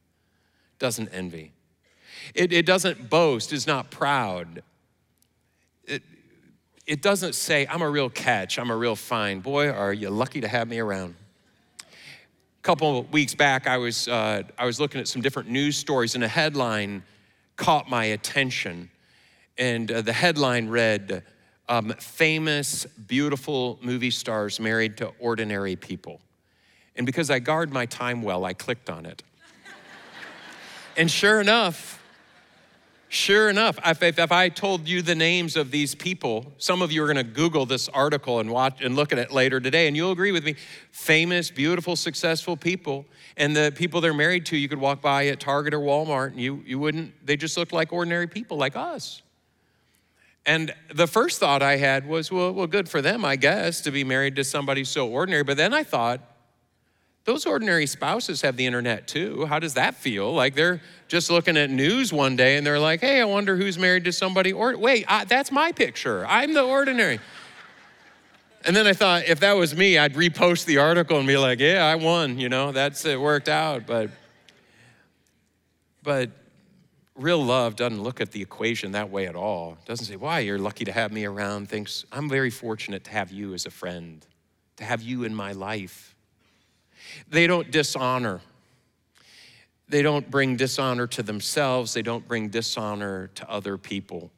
Doesn't 0.79 1.09
envy. 1.09 1.53
It, 2.35 2.53
it 2.53 2.66
doesn't 2.66 3.09
boast, 3.09 3.53
is 3.53 3.66
not 3.66 3.90
proud. 3.90 4.62
It, 5.85 6.03
it 6.87 7.01
doesn't 7.01 7.35
say, 7.35 7.66
I'm 7.68 7.83
a 7.83 7.88
real 7.88 8.11
catch, 8.11 8.59
I'm 8.59 8.70
a 8.70 8.77
real 8.77 8.96
fine. 8.96 9.40
Boy, 9.40 9.70
are 9.70 9.92
you 9.92 10.11
lucky 10.11 10.40
to 10.40 10.49
have 10.49 10.68
me 10.68 10.79
around. 10.79 11.14
Couple 12.70 13.02
weeks 13.11 13.35
back, 13.35 13.66
I 13.66 13.78
was, 13.78 14.06
uh, 14.06 14.44
I 14.56 14.64
was 14.64 14.78
looking 14.78 15.00
at 15.00 15.09
some 15.09 15.20
different 15.20 15.48
news 15.48 15.76
stories, 15.76 16.14
and 16.14 16.22
a 16.22 16.28
headline 16.28 17.02
caught 17.56 17.90
my 17.90 18.04
attention. 18.04 18.90
And 19.59 19.90
uh, 19.90 20.02
the 20.02 20.12
headline 20.12 20.68
read 20.68 21.24
um, 21.68 21.92
Famous, 21.98 22.85
beautiful 22.85 23.80
movie 23.83 24.12
stars 24.12 24.61
married 24.61 24.98
to 24.98 25.11
ordinary 25.18 25.74
people. 25.74 26.20
And 26.94 27.06
because 27.06 27.28
I 27.28 27.40
guard 27.40 27.72
my 27.72 27.87
time 27.87 28.22
well, 28.22 28.44
I 28.44 28.52
clicked 28.52 28.88
on 28.88 29.04
it. 29.04 29.24
and 30.96 31.11
sure 31.11 31.40
enough, 31.40 31.99
Sure 33.12 33.51
enough, 33.51 33.77
if, 33.85 34.05
if, 34.05 34.31
I 34.31 34.49
told 34.49 34.87
you 34.87 35.03
the 35.03 35.16
names 35.16 35.57
of 35.57 35.73
these 35.73 35.96
people, 35.96 36.53
some 36.59 36.81
of 36.81 36.92
you 36.92 37.03
are 37.03 37.12
going 37.12 37.16
to 37.16 37.25
Google 37.25 37.66
this 37.66 37.88
article 37.88 38.38
and 38.38 38.49
watch 38.49 38.83
and 38.83 38.94
look 38.94 39.11
at 39.11 39.18
it 39.18 39.33
later 39.33 39.59
today, 39.59 39.88
and 39.88 39.96
you'll 39.96 40.12
agree 40.12 40.31
with 40.31 40.44
me. 40.44 40.55
Famous, 40.92 41.51
beautiful, 41.51 41.96
successful 41.96 42.57
people, 42.57 43.05
and 43.37 43.57
the 43.57 43.73
people 43.75 44.01
they're 44.01 44.14
married 44.14 44.46
to, 44.46 44.57
you 44.57 44.68
could 44.68 44.79
walk 44.79 45.03
by 45.03 45.27
at 45.27 45.40
Target 45.40 45.75
or 45.75 45.81
Walmart, 45.81 46.29
and 46.29 46.40
you 46.40 46.62
you 46.64 46.79
wouldn't. 46.79 47.27
They 47.27 47.37
just 47.37 47.57
looked 47.57 47.73
like 47.73 47.92
ordinary 47.92 48.29
people, 48.29 48.57
like 48.57 48.77
us. 48.77 49.23
And 50.46 50.73
the 50.94 51.09
first 51.09 51.40
thought 51.40 51.62
I 51.62 51.79
had 51.79 52.07
was, 52.07 52.31
well, 52.31 52.53
well, 52.53 52.68
good 52.68 52.88
for 52.88 53.03
them, 53.03 53.25
I 53.25 53.35
guess, 53.35 53.81
to 53.81 53.90
be 53.90 54.05
married 54.05 54.37
to 54.37 54.44
somebody 54.44 54.85
so 54.85 55.09
ordinary. 55.09 55.42
But 55.42 55.57
then 55.57 55.75
I 55.75 55.83
thought, 55.83 56.20
those 57.30 57.46
ordinary 57.46 57.86
spouses 57.86 58.42
have 58.42 58.56
the 58.56 58.66
internet 58.66 59.06
too. 59.06 59.46
How 59.46 59.60
does 59.60 59.74
that 59.74 59.94
feel? 59.94 60.34
Like 60.34 60.56
they're 60.56 60.82
just 61.06 61.30
looking 61.30 61.56
at 61.56 61.70
news 61.70 62.12
one 62.12 62.34
day 62.34 62.56
and 62.56 62.66
they're 62.66 62.80
like, 62.80 63.00
hey, 63.00 63.20
I 63.20 63.24
wonder 63.24 63.56
who's 63.56 63.78
married 63.78 64.02
to 64.06 64.12
somebody. 64.12 64.52
Or 64.52 64.76
wait, 64.76 65.04
I, 65.06 65.24
that's 65.26 65.52
my 65.52 65.70
picture. 65.70 66.26
I'm 66.26 66.54
the 66.54 66.64
ordinary. 66.64 67.20
And 68.64 68.74
then 68.74 68.84
I 68.84 68.94
thought, 68.94 69.28
if 69.28 69.38
that 69.40 69.52
was 69.52 69.76
me, 69.76 69.96
I'd 69.96 70.14
repost 70.14 70.64
the 70.64 70.78
article 70.78 71.18
and 71.18 71.26
be 71.28 71.36
like, 71.36 71.60
yeah, 71.60 71.86
I 71.86 71.94
won. 71.94 72.40
You 72.40 72.48
know, 72.48 72.72
that's 72.72 73.04
it 73.04 73.20
worked 73.20 73.48
out. 73.48 73.86
But, 73.86 74.10
but 76.02 76.30
real 77.14 77.44
love 77.44 77.76
doesn't 77.76 78.02
look 78.02 78.20
at 78.20 78.32
the 78.32 78.42
equation 78.42 78.90
that 78.90 79.08
way 79.08 79.28
at 79.28 79.36
all. 79.36 79.78
Doesn't 79.86 80.06
say, 80.06 80.16
why, 80.16 80.40
you're 80.40 80.58
lucky 80.58 80.84
to 80.84 80.92
have 80.92 81.12
me 81.12 81.26
around. 81.26 81.68
Thinks, 81.68 82.04
I'm 82.10 82.28
very 82.28 82.50
fortunate 82.50 83.04
to 83.04 83.12
have 83.12 83.30
you 83.30 83.54
as 83.54 83.66
a 83.66 83.70
friend, 83.70 84.26
to 84.78 84.84
have 84.84 85.00
you 85.00 85.22
in 85.22 85.32
my 85.32 85.52
life. 85.52 86.16
They 87.28 87.46
don't 87.46 87.70
dishonor. 87.70 88.40
They 89.88 90.02
don't 90.02 90.30
bring 90.30 90.56
dishonor 90.56 91.06
to 91.08 91.22
themselves. 91.22 91.94
They 91.94 92.02
don't 92.02 92.26
bring 92.26 92.48
dishonor 92.48 93.28
to 93.34 93.50
other 93.50 93.76
people. 93.76 94.30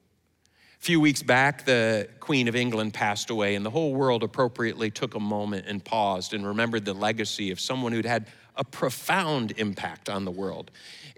A 0.81 0.85
few 0.85 0.99
weeks 0.99 1.23
back, 1.23 1.65
the 1.65 2.09
Queen 2.19 2.49
of 2.49 2.57
England 2.57 2.93
passed 2.93 3.31
away, 3.31 3.55
and 3.55 3.65
the 3.65 3.71
whole 3.71 3.95
world 3.95 4.23
appropriately 4.25 4.91
took 4.91 5.15
a 5.15 5.21
moment 5.21 5.67
and 5.69 5.85
paused 5.85 6.35
and 6.35 6.45
remembered 6.45 6.85
the 6.85 6.95
legacy 6.95 7.51
of 7.51 7.61
someone 7.61 7.93
who'd 7.93 8.05
had 8.05 8.27
a 8.57 8.65
profound 8.65 9.53
impact 9.59 10.09
on 10.09 10.25
the 10.25 10.31
world. 10.31 10.71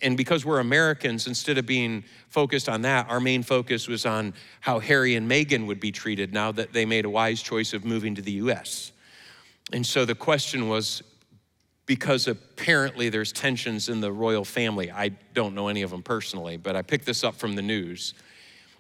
And 0.03 0.17
because 0.17 0.45
we're 0.45 0.61
Americans, 0.61 1.27
instead 1.27 1.57
of 1.57 1.67
being 1.67 2.05
focused 2.29 2.69
on 2.69 2.83
that, 2.83 3.09
our 3.09 3.21
main 3.21 3.43
focus 3.43 3.89
was 3.89 4.05
on 4.05 4.35
how 4.61 4.81
Harry 4.81 5.15
and 5.15 5.31
Meghan 5.31 5.67
would 5.67 5.81
be 5.81 5.93
treated 5.93 6.33
now 6.33 6.53
that 6.53 6.73
they 6.73 6.85
made 6.85 7.05
a 7.05 7.11
wise 7.11 7.41
choice 7.41 7.73
of 7.73 7.85
moving 7.85 8.15
to 8.17 8.23
the 8.23 8.33
US. 8.33 8.93
And 9.73 9.87
so 9.87 10.05
the 10.05 10.15
question 10.15 10.69
was 10.69 11.03
because 11.87 12.29
apparently 12.29 13.09
there's 13.09 13.33
tensions 13.33 13.89
in 13.89 14.01
the 14.01 14.11
royal 14.11 14.45
family. 14.45 14.91
I 14.91 15.11
don't 15.35 15.55
know 15.55 15.69
any 15.69 15.83
of 15.83 15.91
them 15.91 16.03
personally, 16.03 16.57
but 16.57 16.77
I 16.77 16.83
picked 16.83 17.07
this 17.07 17.23
up 17.25 17.35
from 17.35 17.55
the 17.55 17.63
news. 17.63 18.15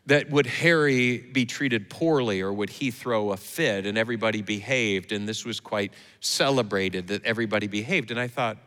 That 0.06 0.30
would 0.30 0.46
Harry 0.46 1.18
be 1.18 1.46
treated 1.46 1.88
poorly 1.88 2.40
or 2.40 2.52
would 2.52 2.70
he 2.70 2.90
throw 2.90 3.32
a 3.32 3.36
fit? 3.36 3.86
And 3.86 3.96
everybody 3.96 4.42
behaved, 4.42 5.12
and 5.12 5.28
this 5.28 5.44
was 5.44 5.60
quite 5.60 5.92
celebrated 6.20 7.08
that 7.08 7.24
everybody 7.24 7.66
behaved. 7.66 8.10
And 8.10 8.20
I 8.20 8.28
thought, 8.28 8.58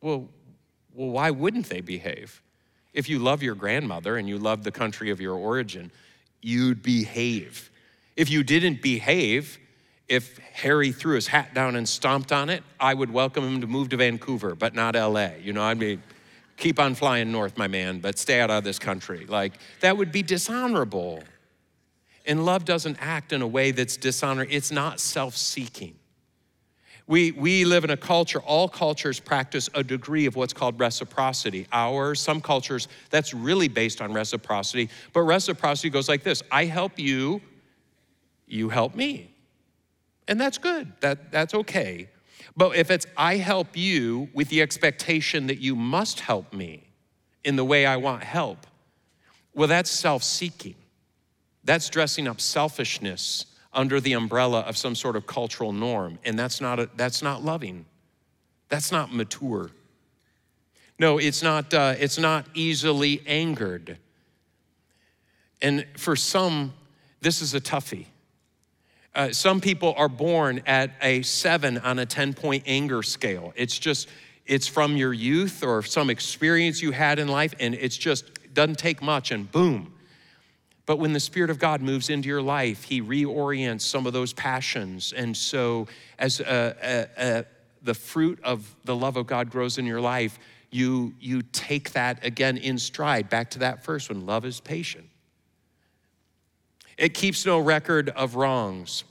well, 0.00 0.28
well, 0.94 1.10
why 1.10 1.30
wouldn't 1.30 1.68
they 1.68 1.80
behave? 1.80 2.40
If 2.92 3.08
you 3.08 3.18
love 3.18 3.42
your 3.42 3.56
grandmother 3.56 4.16
and 4.16 4.28
you 4.28 4.38
love 4.38 4.62
the 4.62 4.70
country 4.70 5.10
of 5.10 5.20
your 5.20 5.34
origin, 5.34 5.90
you'd 6.40 6.82
behave. 6.82 7.70
If 8.16 8.30
you 8.30 8.44
didn't 8.44 8.80
behave, 8.80 9.58
if 10.08 10.38
Harry 10.38 10.92
threw 10.92 11.14
his 11.14 11.26
hat 11.26 11.54
down 11.54 11.76
and 11.76 11.88
stomped 11.88 12.32
on 12.32 12.50
it, 12.50 12.62
I 12.78 12.94
would 12.94 13.10
welcome 13.10 13.44
him 13.44 13.60
to 13.60 13.66
move 13.66 13.88
to 13.90 13.96
Vancouver, 13.96 14.54
but 14.54 14.74
not 14.74 14.94
LA. 14.94 15.30
You 15.42 15.52
know, 15.52 15.62
I'd 15.62 15.78
be, 15.78 15.98
keep 16.56 16.78
on 16.78 16.94
flying 16.94 17.32
north, 17.32 17.56
my 17.56 17.68
man, 17.68 18.00
but 18.00 18.18
stay 18.18 18.40
out 18.40 18.50
of 18.50 18.64
this 18.64 18.78
country. 18.78 19.26
Like, 19.26 19.54
that 19.80 19.96
would 19.96 20.12
be 20.12 20.22
dishonorable. 20.22 21.22
And 22.26 22.44
love 22.44 22.64
doesn't 22.64 22.98
act 23.00 23.32
in 23.32 23.42
a 23.42 23.46
way 23.46 23.70
that's 23.70 23.96
dishonoring, 23.96 24.50
it's 24.50 24.70
not 24.70 25.00
self 25.00 25.36
seeking. 25.36 25.96
We, 27.06 27.32
we 27.32 27.66
live 27.66 27.84
in 27.84 27.90
a 27.90 27.98
culture, 27.98 28.40
all 28.40 28.66
cultures 28.66 29.20
practice 29.20 29.68
a 29.74 29.84
degree 29.84 30.24
of 30.24 30.36
what's 30.36 30.54
called 30.54 30.80
reciprocity. 30.80 31.66
Ours, 31.70 32.18
some 32.18 32.40
cultures, 32.40 32.88
that's 33.10 33.34
really 33.34 33.68
based 33.68 34.00
on 34.00 34.14
reciprocity. 34.14 34.88
But 35.12 35.22
reciprocity 35.22 35.90
goes 35.90 36.08
like 36.08 36.22
this 36.22 36.42
I 36.50 36.64
help 36.64 36.98
you, 36.98 37.42
you 38.46 38.70
help 38.70 38.94
me. 38.94 39.33
And 40.26 40.40
that's 40.40 40.58
good, 40.58 40.92
that, 41.00 41.30
that's 41.30 41.54
okay. 41.54 42.08
But 42.56 42.76
if 42.76 42.90
it's 42.90 43.06
I 43.16 43.36
help 43.36 43.76
you 43.76 44.28
with 44.32 44.48
the 44.48 44.62
expectation 44.62 45.48
that 45.48 45.58
you 45.58 45.74
must 45.74 46.20
help 46.20 46.52
me 46.52 46.84
in 47.44 47.56
the 47.56 47.64
way 47.64 47.84
I 47.84 47.96
want 47.96 48.22
help, 48.22 48.66
well, 49.54 49.68
that's 49.68 49.90
self 49.90 50.22
seeking. 50.22 50.74
That's 51.64 51.88
dressing 51.88 52.28
up 52.28 52.40
selfishness 52.40 53.46
under 53.72 54.00
the 54.00 54.12
umbrella 54.12 54.60
of 54.60 54.76
some 54.76 54.94
sort 54.94 55.16
of 55.16 55.26
cultural 55.26 55.72
norm. 55.72 56.18
And 56.24 56.38
that's 56.38 56.60
not, 56.60 56.78
a, 56.78 56.88
that's 56.96 57.22
not 57.22 57.42
loving. 57.42 57.86
That's 58.68 58.92
not 58.92 59.12
mature. 59.12 59.70
No, 60.98 61.18
it's 61.18 61.42
not, 61.42 61.74
uh, 61.74 61.94
it's 61.98 62.18
not 62.18 62.46
easily 62.54 63.22
angered. 63.26 63.98
And 65.60 65.86
for 65.96 66.14
some, 66.14 66.72
this 67.20 67.42
is 67.42 67.54
a 67.54 67.60
toughie. 67.60 68.06
Uh, 69.14 69.30
some 69.32 69.60
people 69.60 69.94
are 69.96 70.08
born 70.08 70.60
at 70.66 70.90
a 71.00 71.22
seven 71.22 71.78
on 71.78 71.98
a 71.98 72.06
10 72.06 72.34
point 72.34 72.64
anger 72.66 73.02
scale. 73.02 73.52
It's 73.54 73.78
just, 73.78 74.08
it's 74.46 74.66
from 74.66 74.96
your 74.96 75.12
youth 75.12 75.62
or 75.62 75.82
some 75.82 76.10
experience 76.10 76.82
you 76.82 76.90
had 76.90 77.18
in 77.18 77.28
life, 77.28 77.54
and 77.60 77.74
it's 77.74 77.96
just 77.96 78.24
doesn't 78.54 78.78
take 78.78 79.02
much, 79.02 79.30
and 79.30 79.50
boom. 79.50 79.92
But 80.86 80.98
when 80.98 81.12
the 81.12 81.20
Spirit 81.20 81.50
of 81.50 81.58
God 81.58 81.80
moves 81.80 82.10
into 82.10 82.28
your 82.28 82.42
life, 82.42 82.84
He 82.84 83.00
reorients 83.00 83.82
some 83.82 84.06
of 84.06 84.12
those 84.12 84.32
passions. 84.32 85.12
And 85.12 85.36
so, 85.36 85.86
as 86.18 86.40
a, 86.40 87.08
a, 87.18 87.38
a, 87.38 87.44
the 87.82 87.94
fruit 87.94 88.38
of 88.44 88.74
the 88.84 88.94
love 88.94 89.16
of 89.16 89.26
God 89.26 89.50
grows 89.50 89.78
in 89.78 89.86
your 89.86 90.00
life, 90.00 90.38
you, 90.70 91.14
you 91.20 91.42
take 91.42 91.92
that 91.92 92.24
again 92.24 92.56
in 92.56 92.78
stride. 92.78 93.28
Back 93.28 93.50
to 93.50 93.60
that 93.60 93.84
first 93.84 94.10
one 94.10 94.26
love 94.26 94.44
is 94.44 94.60
patient. 94.60 95.08
It 96.96 97.14
keeps 97.14 97.44
no 97.44 97.58
record 97.58 98.10
of 98.10 98.34
wrongs. 98.34 99.04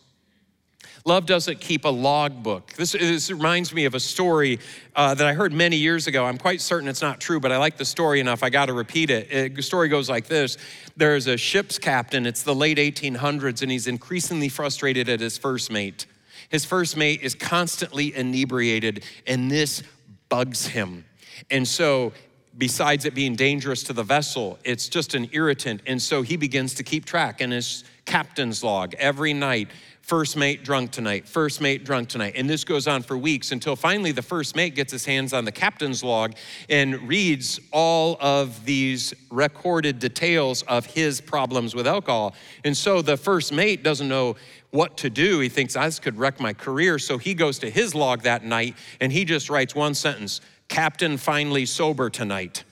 Love 1.05 1.25
doesn't 1.25 1.59
keep 1.59 1.83
a 1.83 1.89
logbook. 1.89 2.71
This, 2.73 2.93
this 2.93 3.29
reminds 3.29 3.73
me 3.73 3.83
of 3.83 3.93
a 3.93 3.99
story 3.99 4.59
uh, 4.95 5.13
that 5.13 5.27
I 5.27 5.33
heard 5.33 5.51
many 5.51 5.75
years 5.75 6.07
ago. 6.07 6.25
I'm 6.25 6.37
quite 6.37 6.61
certain 6.61 6.87
it's 6.87 7.01
not 7.01 7.19
true, 7.19 7.41
but 7.41 7.51
I 7.51 7.57
like 7.57 7.75
the 7.75 7.83
story 7.83 8.21
enough, 8.21 8.41
I 8.41 8.49
got 8.49 8.67
to 8.67 8.73
repeat 8.73 9.09
it. 9.09 9.29
it. 9.29 9.55
The 9.55 9.61
story 9.61 9.89
goes 9.89 10.09
like 10.09 10.27
this 10.27 10.57
There's 10.95 11.27
a 11.27 11.35
ship's 11.35 11.77
captain, 11.77 12.25
it's 12.25 12.43
the 12.43 12.55
late 12.55 12.77
1800s, 12.77 13.61
and 13.61 13.69
he's 13.69 13.87
increasingly 13.87 14.47
frustrated 14.47 15.09
at 15.09 15.19
his 15.19 15.37
first 15.37 15.69
mate. 15.69 16.05
His 16.47 16.63
first 16.63 16.95
mate 16.95 17.21
is 17.21 17.35
constantly 17.35 18.15
inebriated, 18.15 19.03
and 19.27 19.51
this 19.51 19.83
bugs 20.29 20.67
him. 20.67 21.03
And 21.51 21.67
so 21.67 22.13
besides 22.57 23.05
it 23.05 23.15
being 23.15 23.35
dangerous 23.35 23.83
to 23.83 23.93
the 23.93 24.03
vessel, 24.03 24.59
it's 24.63 24.87
just 24.87 25.15
an 25.15 25.29
irritant. 25.31 25.81
And 25.87 26.01
so 26.01 26.21
he 26.21 26.37
begins 26.37 26.73
to 26.75 26.83
keep 26.83 27.05
track 27.05 27.41
in 27.41 27.51
his 27.51 27.83
captain's 28.05 28.63
log 28.63 28.93
every 28.95 29.33
night. 29.33 29.69
First 30.01 30.35
mate 30.35 30.65
drunk 30.65 30.91
tonight, 30.91 31.29
first 31.29 31.61
mate 31.61 31.85
drunk 31.85 32.09
tonight. 32.09 32.33
And 32.35 32.49
this 32.49 32.65
goes 32.65 32.87
on 32.87 33.03
for 33.03 33.17
weeks 33.17 33.53
until 33.53 33.77
finally 33.77 34.11
the 34.11 34.21
first 34.21 34.53
mate 34.53 34.75
gets 34.75 34.91
his 34.91 35.05
hands 35.05 35.31
on 35.31 35.45
the 35.45 35.51
captain's 35.51 36.03
log 36.03 36.33
and 36.69 37.07
reads 37.07 37.61
all 37.71 38.17
of 38.19 38.65
these 38.65 39.13
recorded 39.31 39.99
details 39.99 40.61
of 40.63 40.85
his 40.85 41.21
problems 41.21 41.73
with 41.73 41.87
alcohol. 41.87 42.35
And 42.65 42.75
so 42.75 43.01
the 43.01 43.15
first 43.15 43.53
mate 43.53 43.81
doesn't 43.81 44.09
know 44.09 44.35
what 44.71 44.97
to 44.97 45.09
do. 45.09 45.39
He 45.39 45.47
thinks, 45.47 45.75
this 45.75 45.99
could 45.99 46.17
wreck 46.17 46.37
my 46.39 46.51
career. 46.51 46.99
So 46.99 47.17
he 47.17 47.33
goes 47.33 47.59
to 47.59 47.69
his 47.69 47.95
log 47.95 48.23
that 48.23 48.43
night 48.43 48.75
and 48.99 49.09
he 49.09 49.23
just 49.23 49.49
writes 49.49 49.73
one 49.73 49.93
sentence 49.93 50.41
Captain 50.73 51.17
finally 51.17 51.67
sober 51.67 52.09
tonight. 52.09 52.63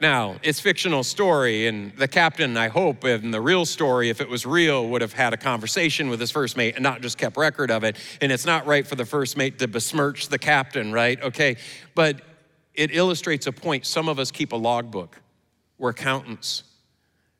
Now, 0.00 0.36
it's 0.42 0.60
fictional 0.60 1.04
story, 1.04 1.66
and 1.66 1.94
the 1.98 2.08
captain, 2.08 2.56
I 2.56 2.68
hope, 2.68 3.04
in 3.04 3.32
the 3.32 3.40
real 3.42 3.66
story, 3.66 4.08
if 4.08 4.22
it 4.22 4.28
was 4.30 4.46
real, 4.46 4.88
would 4.88 5.02
have 5.02 5.12
had 5.12 5.34
a 5.34 5.36
conversation 5.36 6.08
with 6.08 6.20
his 6.20 6.30
first 6.30 6.56
mate 6.56 6.76
and 6.76 6.82
not 6.82 7.02
just 7.02 7.18
kept 7.18 7.36
record 7.36 7.70
of 7.70 7.84
it. 7.84 7.98
And 8.22 8.32
it's 8.32 8.46
not 8.46 8.64
right 8.66 8.86
for 8.86 8.94
the 8.94 9.04
first 9.04 9.36
mate 9.36 9.58
to 9.58 9.68
besmirch 9.68 10.30
the 10.30 10.38
captain, 10.38 10.90
right? 10.90 11.22
Okay, 11.22 11.58
but 11.94 12.22
it 12.72 12.96
illustrates 12.96 13.46
a 13.46 13.52
point. 13.52 13.84
Some 13.84 14.08
of 14.08 14.18
us 14.18 14.30
keep 14.30 14.52
a 14.52 14.56
logbook. 14.56 15.20
We're 15.76 15.90
accountants. 15.90 16.62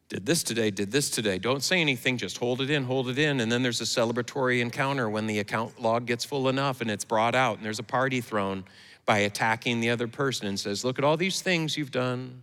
Did 0.09 0.25
this 0.25 0.43
today, 0.43 0.71
did 0.71 0.91
this 0.91 1.11
today. 1.11 1.39
Don't 1.39 1.63
say 1.63 1.81
anything, 1.81 2.17
just 2.17 2.39
hold 2.39 2.63
it 2.63 2.71
in, 2.71 2.85
hold 2.85 3.11
it 3.11 3.19
in. 3.19 3.41
And 3.41 3.53
then 3.53 3.63
there's 3.63 3.83
a 3.83 3.85
celebratory 3.85 4.61
encounter 4.61 5.09
when 5.11 5.27
the 5.27 5.39
account 5.39 5.81
log 5.81 6.07
gets 6.07 6.25
full 6.25 6.49
enough 6.49 6.81
and 6.81 6.91
it's 6.91 7.05
brought 7.05 7.35
out, 7.35 7.57
and 7.59 7.65
there's 7.65 7.79
a 7.79 7.85
party 7.85 8.23
thrown 8.23 8.65
by 9.05 9.19
attacking 9.19 9.81
the 9.81 9.91
other 9.91 10.09
person 10.09 10.47
and 10.47 10.59
says, 10.59 10.85
Look 10.85 10.99
at 10.99 11.05
all 11.05 11.19
these 11.19 11.43
things 11.43 11.77
you've 11.77 11.91
done. 11.91 12.43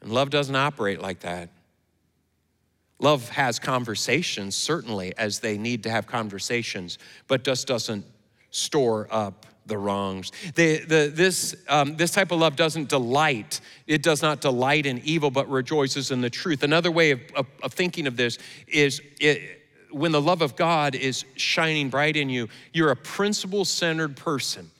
And 0.00 0.12
love 0.12 0.30
doesn't 0.30 0.54
operate 0.54 1.00
like 1.00 1.20
that. 1.20 1.48
Love 3.00 3.28
has 3.30 3.58
conversations, 3.58 4.54
certainly, 4.54 5.12
as 5.18 5.40
they 5.40 5.58
need 5.58 5.82
to 5.82 5.90
have 5.90 6.06
conversations, 6.06 6.98
but 7.26 7.42
just 7.42 7.66
doesn't 7.66 8.04
store 8.50 9.08
up 9.10 9.46
the 9.66 9.78
wrongs. 9.78 10.32
The, 10.54 10.78
the, 10.78 11.12
this, 11.14 11.54
um, 11.68 11.96
this 11.96 12.10
type 12.10 12.30
of 12.30 12.38
love 12.38 12.56
doesn't 12.56 12.88
delight. 12.88 13.60
It 13.86 14.02
does 14.02 14.22
not 14.22 14.40
delight 14.40 14.86
in 14.86 15.00
evil, 15.04 15.30
but 15.30 15.48
rejoices 15.48 16.10
in 16.10 16.20
the 16.20 16.30
truth. 16.30 16.62
Another 16.62 16.90
way 16.90 17.12
of, 17.12 17.20
of, 17.34 17.46
of 17.62 17.72
thinking 17.72 18.06
of 18.06 18.16
this 18.16 18.38
is 18.66 19.00
it, 19.20 19.62
when 19.90 20.12
the 20.12 20.20
love 20.20 20.42
of 20.42 20.56
God 20.56 20.94
is 20.94 21.24
shining 21.36 21.88
bright 21.88 22.16
in 22.16 22.28
you, 22.28 22.48
you're 22.72 22.90
a 22.90 22.96
principle 22.96 23.64
centered 23.64 24.16
person 24.16 24.70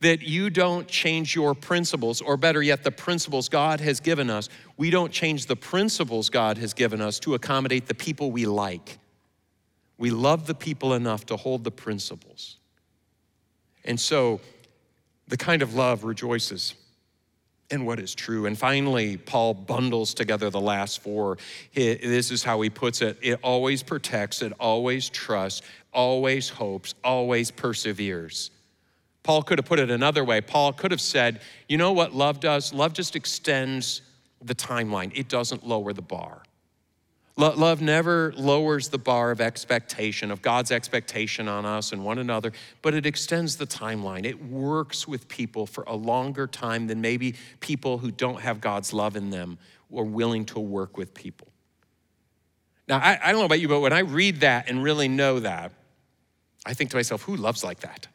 that 0.00 0.22
you 0.22 0.48
don't 0.48 0.88
change 0.88 1.34
your 1.34 1.54
principles, 1.54 2.20
or 2.20 2.36
better 2.36 2.62
yet, 2.62 2.84
the 2.84 2.90
principles 2.90 3.48
God 3.48 3.80
has 3.80 4.00
given 4.00 4.30
us. 4.30 4.48
We 4.76 4.88
don't 4.88 5.12
change 5.12 5.46
the 5.46 5.56
principles 5.56 6.30
God 6.30 6.56
has 6.58 6.72
given 6.72 7.00
us 7.00 7.18
to 7.20 7.34
accommodate 7.34 7.86
the 7.86 7.94
people 7.94 8.30
we 8.30 8.46
like. 8.46 8.98
We 9.98 10.10
love 10.10 10.46
the 10.46 10.54
people 10.54 10.94
enough 10.94 11.26
to 11.26 11.36
hold 11.36 11.64
the 11.64 11.70
principles. 11.70 12.56
And 13.84 13.98
so 13.98 14.40
the 15.28 15.36
kind 15.36 15.62
of 15.62 15.74
love 15.74 16.04
rejoices 16.04 16.74
in 17.70 17.84
what 17.84 18.00
is 18.00 18.14
true. 18.14 18.46
And 18.46 18.58
finally, 18.58 19.16
Paul 19.16 19.54
bundles 19.54 20.12
together 20.12 20.50
the 20.50 20.60
last 20.60 21.02
four. 21.02 21.38
This 21.74 22.30
is 22.30 22.42
how 22.42 22.60
he 22.60 22.70
puts 22.70 23.00
it 23.00 23.18
it 23.22 23.38
always 23.42 23.82
protects, 23.82 24.42
it 24.42 24.52
always 24.58 25.08
trusts, 25.08 25.62
always 25.92 26.48
hopes, 26.48 26.94
always 27.04 27.50
perseveres. 27.50 28.50
Paul 29.22 29.42
could 29.42 29.58
have 29.58 29.66
put 29.66 29.78
it 29.78 29.90
another 29.90 30.24
way. 30.24 30.40
Paul 30.40 30.72
could 30.72 30.90
have 30.90 31.00
said, 31.00 31.42
you 31.68 31.76
know 31.76 31.92
what 31.92 32.14
love 32.14 32.40
does? 32.40 32.72
Love 32.72 32.92
just 32.92 33.14
extends 33.16 34.02
the 34.42 34.54
timeline, 34.54 35.12
it 35.14 35.28
doesn't 35.28 35.66
lower 35.66 35.92
the 35.92 36.02
bar. 36.02 36.42
Love 37.40 37.80
never 37.80 38.34
lowers 38.36 38.90
the 38.90 38.98
bar 38.98 39.30
of 39.30 39.40
expectation, 39.40 40.30
of 40.30 40.42
God's 40.42 40.70
expectation 40.70 41.48
on 41.48 41.64
us 41.64 41.92
and 41.92 42.04
one 42.04 42.18
another, 42.18 42.52
but 42.82 42.92
it 42.92 43.06
extends 43.06 43.56
the 43.56 43.66
timeline. 43.66 44.26
It 44.26 44.44
works 44.44 45.08
with 45.08 45.26
people 45.26 45.64
for 45.64 45.84
a 45.84 45.94
longer 45.94 46.46
time 46.46 46.86
than 46.86 47.00
maybe 47.00 47.36
people 47.60 47.96
who 47.96 48.10
don't 48.10 48.40
have 48.40 48.60
God's 48.60 48.92
love 48.92 49.16
in 49.16 49.30
them 49.30 49.56
are 49.96 50.04
willing 50.04 50.44
to 50.46 50.60
work 50.60 50.98
with 50.98 51.14
people. 51.14 51.48
Now, 52.86 52.98
I, 52.98 53.18
I 53.22 53.32
don't 53.32 53.40
know 53.40 53.46
about 53.46 53.60
you, 53.60 53.68
but 53.68 53.80
when 53.80 53.94
I 53.94 54.00
read 54.00 54.40
that 54.40 54.68
and 54.68 54.82
really 54.82 55.08
know 55.08 55.40
that, 55.40 55.72
I 56.66 56.74
think 56.74 56.90
to 56.90 56.96
myself, 56.96 57.22
who 57.22 57.36
loves 57.36 57.64
like 57.64 57.80
that? 57.80 58.06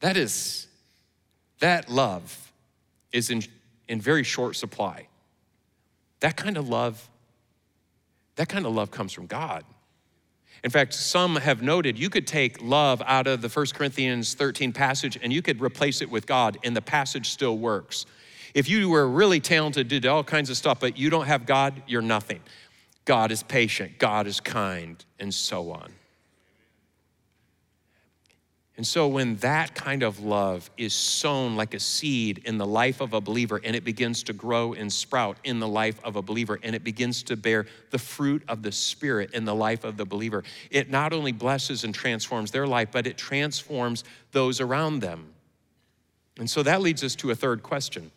That 0.00 0.16
is, 0.16 0.66
that 1.58 1.90
love 1.90 2.52
is 3.12 3.30
in, 3.30 3.42
in 3.86 4.00
very 4.00 4.22
short 4.22 4.56
supply. 4.56 5.08
That 6.20 6.36
kind 6.36 6.56
of 6.56 6.68
love, 6.68 7.08
that 8.36 8.48
kind 8.48 8.66
of 8.66 8.74
love 8.74 8.90
comes 8.90 9.12
from 9.12 9.26
God. 9.26 9.64
In 10.62 10.70
fact, 10.70 10.94
some 10.94 11.36
have 11.36 11.62
noted 11.62 11.98
you 11.98 12.08
could 12.08 12.26
take 12.26 12.62
love 12.62 13.02
out 13.04 13.26
of 13.26 13.42
the 13.42 13.48
1 13.48 13.66
Corinthians 13.74 14.34
13 14.34 14.72
passage 14.72 15.18
and 15.22 15.32
you 15.32 15.42
could 15.42 15.60
replace 15.60 16.00
it 16.00 16.10
with 16.10 16.26
God, 16.26 16.58
and 16.64 16.74
the 16.74 16.82
passage 16.82 17.30
still 17.30 17.58
works. 17.58 18.06
If 18.54 18.68
you 18.68 18.88
were 18.88 19.08
really 19.08 19.40
talented, 19.40 19.88
did 19.88 20.06
all 20.06 20.24
kinds 20.24 20.48
of 20.48 20.56
stuff, 20.56 20.80
but 20.80 20.96
you 20.96 21.10
don't 21.10 21.26
have 21.26 21.44
God, 21.44 21.82
you're 21.86 22.02
nothing. 22.02 22.40
God 23.04 23.30
is 23.30 23.42
patient, 23.42 23.98
God 23.98 24.26
is 24.26 24.40
kind, 24.40 25.04
and 25.18 25.34
so 25.34 25.72
on. 25.72 25.92
And 28.76 28.84
so, 28.84 29.06
when 29.06 29.36
that 29.36 29.76
kind 29.76 30.02
of 30.02 30.18
love 30.18 30.68
is 30.76 30.92
sown 30.92 31.54
like 31.54 31.74
a 31.74 31.80
seed 31.80 32.42
in 32.44 32.58
the 32.58 32.66
life 32.66 33.00
of 33.00 33.12
a 33.12 33.20
believer 33.20 33.60
and 33.62 33.76
it 33.76 33.84
begins 33.84 34.24
to 34.24 34.32
grow 34.32 34.72
and 34.72 34.92
sprout 34.92 35.36
in 35.44 35.60
the 35.60 35.68
life 35.68 36.00
of 36.02 36.16
a 36.16 36.22
believer 36.22 36.58
and 36.60 36.74
it 36.74 36.82
begins 36.82 37.22
to 37.24 37.36
bear 37.36 37.66
the 37.90 37.98
fruit 37.98 38.42
of 38.48 38.62
the 38.62 38.72
Spirit 38.72 39.30
in 39.32 39.44
the 39.44 39.54
life 39.54 39.84
of 39.84 39.96
the 39.96 40.04
believer, 40.04 40.42
it 40.70 40.90
not 40.90 41.12
only 41.12 41.30
blesses 41.30 41.84
and 41.84 41.94
transforms 41.94 42.50
their 42.50 42.66
life, 42.66 42.88
but 42.90 43.06
it 43.06 43.16
transforms 43.16 44.02
those 44.32 44.60
around 44.60 44.98
them. 44.98 45.32
And 46.38 46.50
so 46.50 46.64
that 46.64 46.82
leads 46.82 47.04
us 47.04 47.14
to 47.16 47.30
a 47.30 47.34
third 47.36 47.62
question. 47.62 48.10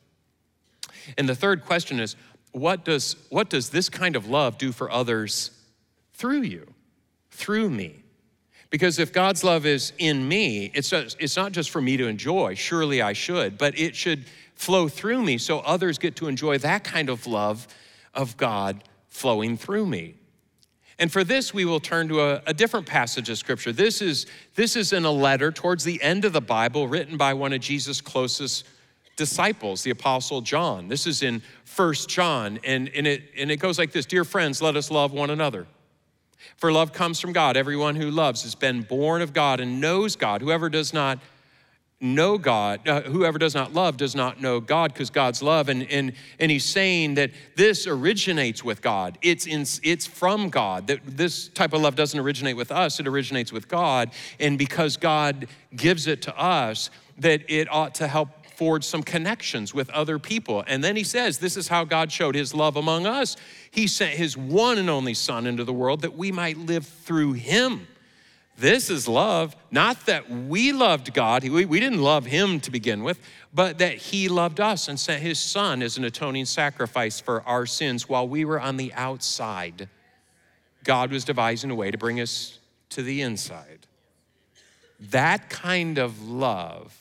And 1.19 1.29
the 1.29 1.35
third 1.35 1.65
question 1.65 1.99
is 1.99 2.15
what 2.51 2.83
does, 2.83 3.15
what 3.29 3.51
does 3.51 3.69
this 3.69 3.89
kind 3.89 4.15
of 4.15 4.27
love 4.27 4.57
do 4.57 4.71
for 4.71 4.89
others 4.89 5.51
through 6.13 6.41
you, 6.41 6.73
through 7.29 7.69
me? 7.69 8.01
Because 8.69 8.99
if 8.99 9.13
God's 9.13 9.43
love 9.43 9.65
is 9.65 9.93
in 9.97 10.27
me, 10.27 10.71
it's, 10.73 10.91
it's 10.91 11.37
not 11.37 11.53
just 11.53 11.69
for 11.69 11.81
me 11.81 11.97
to 11.97 12.07
enjoy, 12.07 12.55
surely 12.55 13.01
I 13.01 13.13
should, 13.13 13.57
but 13.57 13.77
it 13.79 13.95
should 13.95 14.25
flow 14.55 14.87
through 14.87 15.21
me 15.21 15.37
so 15.37 15.59
others 15.59 15.97
get 15.97 16.15
to 16.17 16.27
enjoy 16.27 16.57
that 16.59 16.83
kind 16.83 17.09
of 17.09 17.27
love 17.27 17.67
of 18.13 18.35
God 18.35 18.83
flowing 19.07 19.55
through 19.55 19.85
me. 19.85 20.15
And 20.99 21.11
for 21.11 21.23
this, 21.23 21.53
we 21.53 21.63
will 21.63 21.79
turn 21.79 22.07
to 22.07 22.21
a, 22.21 22.41
a, 22.47 22.53
different 22.53 22.87
passage 22.87 23.29
of 23.29 23.37
scripture. 23.37 23.71
This 23.71 24.01
is, 24.01 24.25
this 24.55 24.75
is 24.75 24.93
in 24.93 25.05
a 25.05 25.11
letter 25.11 25.51
towards 25.51 25.83
the 25.83 26.01
end 26.01 26.25
of 26.25 26.33
the 26.33 26.41
Bible 26.41 26.87
written 26.87 27.17
by 27.17 27.35
one 27.35 27.53
of 27.53 27.61
Jesus' 27.61 28.01
closest 28.01 28.65
disciples, 29.15 29.83
the 29.83 29.91
Apostle 29.91 30.41
John. 30.41 30.87
This 30.87 31.05
is 31.05 31.21
in 31.21 31.43
First 31.65 32.09
John, 32.09 32.59
and, 32.63 32.89
and, 32.89 33.05
it, 33.05 33.23
and 33.37 33.51
it 33.51 33.57
goes 33.57 33.77
like 33.77 33.91
this 33.91 34.07
Dear 34.07 34.23
friends, 34.23 34.59
let 34.59 34.75
us 34.75 34.89
love 34.89 35.13
one 35.13 35.29
another. 35.29 35.67
For 36.55 36.71
love 36.71 36.93
comes 36.93 37.19
from 37.19 37.33
God. 37.33 37.57
Everyone 37.57 37.95
who 37.95 38.09
loves 38.09 38.43
has 38.43 38.55
been 38.55 38.81
born 38.81 39.21
of 39.21 39.33
God 39.33 39.59
and 39.59 39.81
knows 39.81 40.15
God. 40.15 40.41
Whoever 40.41 40.69
does 40.69 40.93
not 40.93 41.19
know 41.99 42.37
God, 42.37 42.87
uh, 42.87 43.01
whoever 43.01 43.39
does 43.39 43.55
not 43.55 43.73
love 43.73 43.97
does 43.97 44.15
not 44.15 44.39
know 44.39 44.59
God 44.59 44.93
because 44.93 45.09
God's 45.09 45.41
love. 45.41 45.67
And, 45.67 45.89
and, 45.91 46.13
and 46.39 46.51
he's 46.51 46.65
saying 46.65 47.15
that 47.15 47.31
this 47.55 47.87
originates 47.87 48.63
with 48.63 48.81
God. 48.81 49.17
It's, 49.21 49.47
in, 49.47 49.61
it's 49.83 50.05
from 50.05 50.49
God. 50.49 50.87
That 50.87 50.99
this 51.05 51.47
type 51.49 51.73
of 51.73 51.81
love 51.81 51.95
doesn't 51.95 52.19
originate 52.19 52.55
with 52.55 52.71
us, 52.71 52.99
it 52.99 53.07
originates 53.07 53.51
with 53.51 53.67
God. 53.67 54.11
And 54.39 54.57
because 54.57 54.97
God 54.97 55.47
gives 55.75 56.07
it 56.07 56.21
to 56.23 56.39
us, 56.39 56.91
that 57.17 57.41
it 57.47 57.71
ought 57.71 57.95
to 57.95 58.07
help 58.07 58.29
forge 58.57 58.83
some 58.83 59.03
connections 59.03 59.73
with 59.73 59.89
other 59.91 60.17
people. 60.17 60.63
And 60.67 60.83
then 60.83 60.95
he 60.95 61.03
says, 61.03 61.37
This 61.37 61.57
is 61.57 61.67
how 61.67 61.83
God 61.83 62.11
showed 62.11 62.33
his 62.33 62.53
love 62.55 62.75
among 62.75 63.05
us. 63.05 63.37
He 63.77 63.85
sent 63.85 64.17
his 64.17 64.35
one 64.35 64.79
and 64.79 64.89
only 64.89 65.13
Son 65.13 65.45
into 65.45 65.63
the 65.63 65.71
world 65.71 66.01
that 66.01 66.17
we 66.17 66.31
might 66.31 66.57
live 66.57 66.83
through 66.83 67.33
him. 67.33 67.87
This 68.57 68.89
is 68.89 69.07
love, 69.07 69.55
not 69.69 70.07
that 70.07 70.31
we 70.31 70.71
loved 70.71 71.13
God, 71.13 71.47
we, 71.47 71.63
we 71.63 71.79
didn't 71.79 72.01
love 72.01 72.25
him 72.25 72.59
to 72.61 72.71
begin 72.71 73.03
with, 73.03 73.19
but 73.53 73.77
that 73.77 73.93
he 73.97 74.29
loved 74.29 74.59
us 74.59 74.87
and 74.87 74.99
sent 74.99 75.21
his 75.21 75.37
Son 75.37 75.83
as 75.83 75.95
an 75.95 76.05
atoning 76.05 76.45
sacrifice 76.45 77.19
for 77.19 77.43
our 77.43 77.67
sins 77.67 78.09
while 78.09 78.27
we 78.27 78.45
were 78.45 78.59
on 78.59 78.77
the 78.77 78.91
outside. 78.95 79.87
God 80.83 81.11
was 81.11 81.23
devising 81.23 81.69
a 81.69 81.75
way 81.75 81.91
to 81.91 81.99
bring 81.99 82.19
us 82.19 82.57
to 82.89 83.03
the 83.03 83.21
inside. 83.21 83.85
That 84.99 85.51
kind 85.51 85.99
of 85.99 86.27
love 86.27 86.99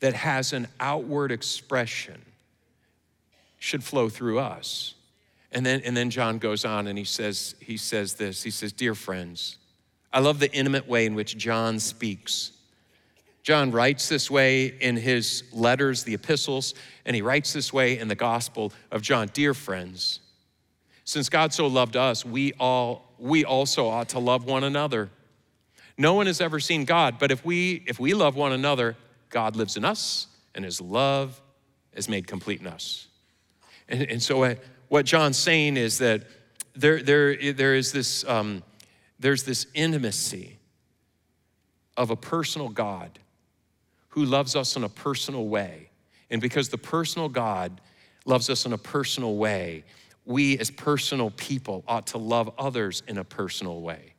that 0.00 0.14
has 0.14 0.52
an 0.52 0.66
outward 0.80 1.30
expression 1.30 2.22
should 3.60 3.84
flow 3.84 4.08
through 4.08 4.40
us. 4.40 4.96
And 5.52 5.66
then, 5.66 5.80
and 5.84 5.96
then 5.96 6.10
John 6.10 6.38
goes 6.38 6.64
on 6.64 6.86
and 6.86 6.96
he 6.96 7.04
says, 7.04 7.54
he 7.60 7.76
says 7.76 8.14
this. 8.14 8.42
He 8.42 8.50
says, 8.50 8.72
Dear 8.72 8.94
friends, 8.94 9.56
I 10.12 10.20
love 10.20 10.38
the 10.38 10.52
intimate 10.52 10.88
way 10.88 11.06
in 11.06 11.14
which 11.14 11.36
John 11.36 11.78
speaks. 11.78 12.52
John 13.42 13.70
writes 13.70 14.08
this 14.08 14.30
way 14.30 14.66
in 14.66 14.96
his 14.96 15.44
letters, 15.52 16.04
the 16.04 16.14
epistles, 16.14 16.74
and 17.04 17.16
he 17.16 17.22
writes 17.22 17.52
this 17.52 17.72
way 17.72 17.98
in 17.98 18.08
the 18.08 18.14
Gospel 18.14 18.72
of 18.90 19.02
John. 19.02 19.30
Dear 19.32 19.54
friends, 19.54 20.20
since 21.04 21.28
God 21.28 21.52
so 21.52 21.66
loved 21.66 21.96
us, 21.96 22.24
we 22.24 22.52
all 22.54 23.08
we 23.18 23.44
also 23.44 23.88
ought 23.88 24.10
to 24.10 24.18
love 24.18 24.44
one 24.44 24.64
another. 24.64 25.10
No 25.98 26.14
one 26.14 26.26
has 26.26 26.40
ever 26.40 26.60
seen 26.60 26.84
God, 26.84 27.18
but 27.18 27.30
if 27.30 27.44
we 27.44 27.82
if 27.86 27.98
we 27.98 28.14
love 28.14 28.36
one 28.36 28.52
another, 28.52 28.96
God 29.30 29.56
lives 29.56 29.76
in 29.76 29.84
us, 29.84 30.26
and 30.54 30.64
his 30.64 30.80
love 30.80 31.40
is 31.94 32.08
made 32.08 32.26
complete 32.26 32.60
in 32.60 32.66
us. 32.66 33.08
And, 33.88 34.02
and 34.02 34.22
so, 34.22 34.54
what, 34.90 35.06
John's 35.06 35.38
saying 35.38 35.76
is 35.76 35.98
that 35.98 36.24
there, 36.74 37.00
there, 37.00 37.52
there 37.52 37.76
is 37.76 37.92
this, 37.92 38.24
um, 38.28 38.64
there's 39.20 39.44
this 39.44 39.68
intimacy 39.72 40.58
of 41.96 42.10
a 42.10 42.16
personal 42.16 42.68
God 42.68 43.20
who 44.08 44.24
loves 44.24 44.56
us 44.56 44.74
in 44.74 44.82
a 44.82 44.88
personal 44.88 45.46
way. 45.46 45.90
And 46.28 46.42
because 46.42 46.70
the 46.70 46.78
personal 46.78 47.28
God 47.28 47.80
loves 48.24 48.50
us 48.50 48.66
in 48.66 48.72
a 48.72 48.78
personal 48.78 49.36
way, 49.36 49.84
we 50.24 50.58
as 50.58 50.72
personal 50.72 51.30
people 51.30 51.84
ought 51.86 52.08
to 52.08 52.18
love 52.18 52.50
others 52.58 53.04
in 53.06 53.18
a 53.18 53.24
personal 53.24 53.82
way. 53.82 54.14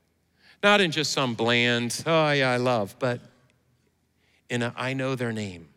Not 0.64 0.80
in 0.80 0.92
just 0.92 1.12
some 1.12 1.34
bland, 1.34 2.02
oh 2.06 2.32
yeah, 2.32 2.50
I 2.50 2.58
love, 2.58 2.96
but 2.98 3.20
in 4.50 4.64
a 4.64 4.74
I 4.78 4.94
know 4.94 5.16
their 5.16 5.34
name 5.34 5.68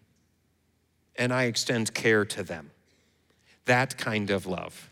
and 1.16 1.32
I 1.32 1.44
extend 1.44 1.92
care 1.94 2.24
to 2.26 2.44
them. 2.44 2.70
That 3.66 3.96
kind 3.96 4.30
of 4.30 4.46
love. 4.46 4.90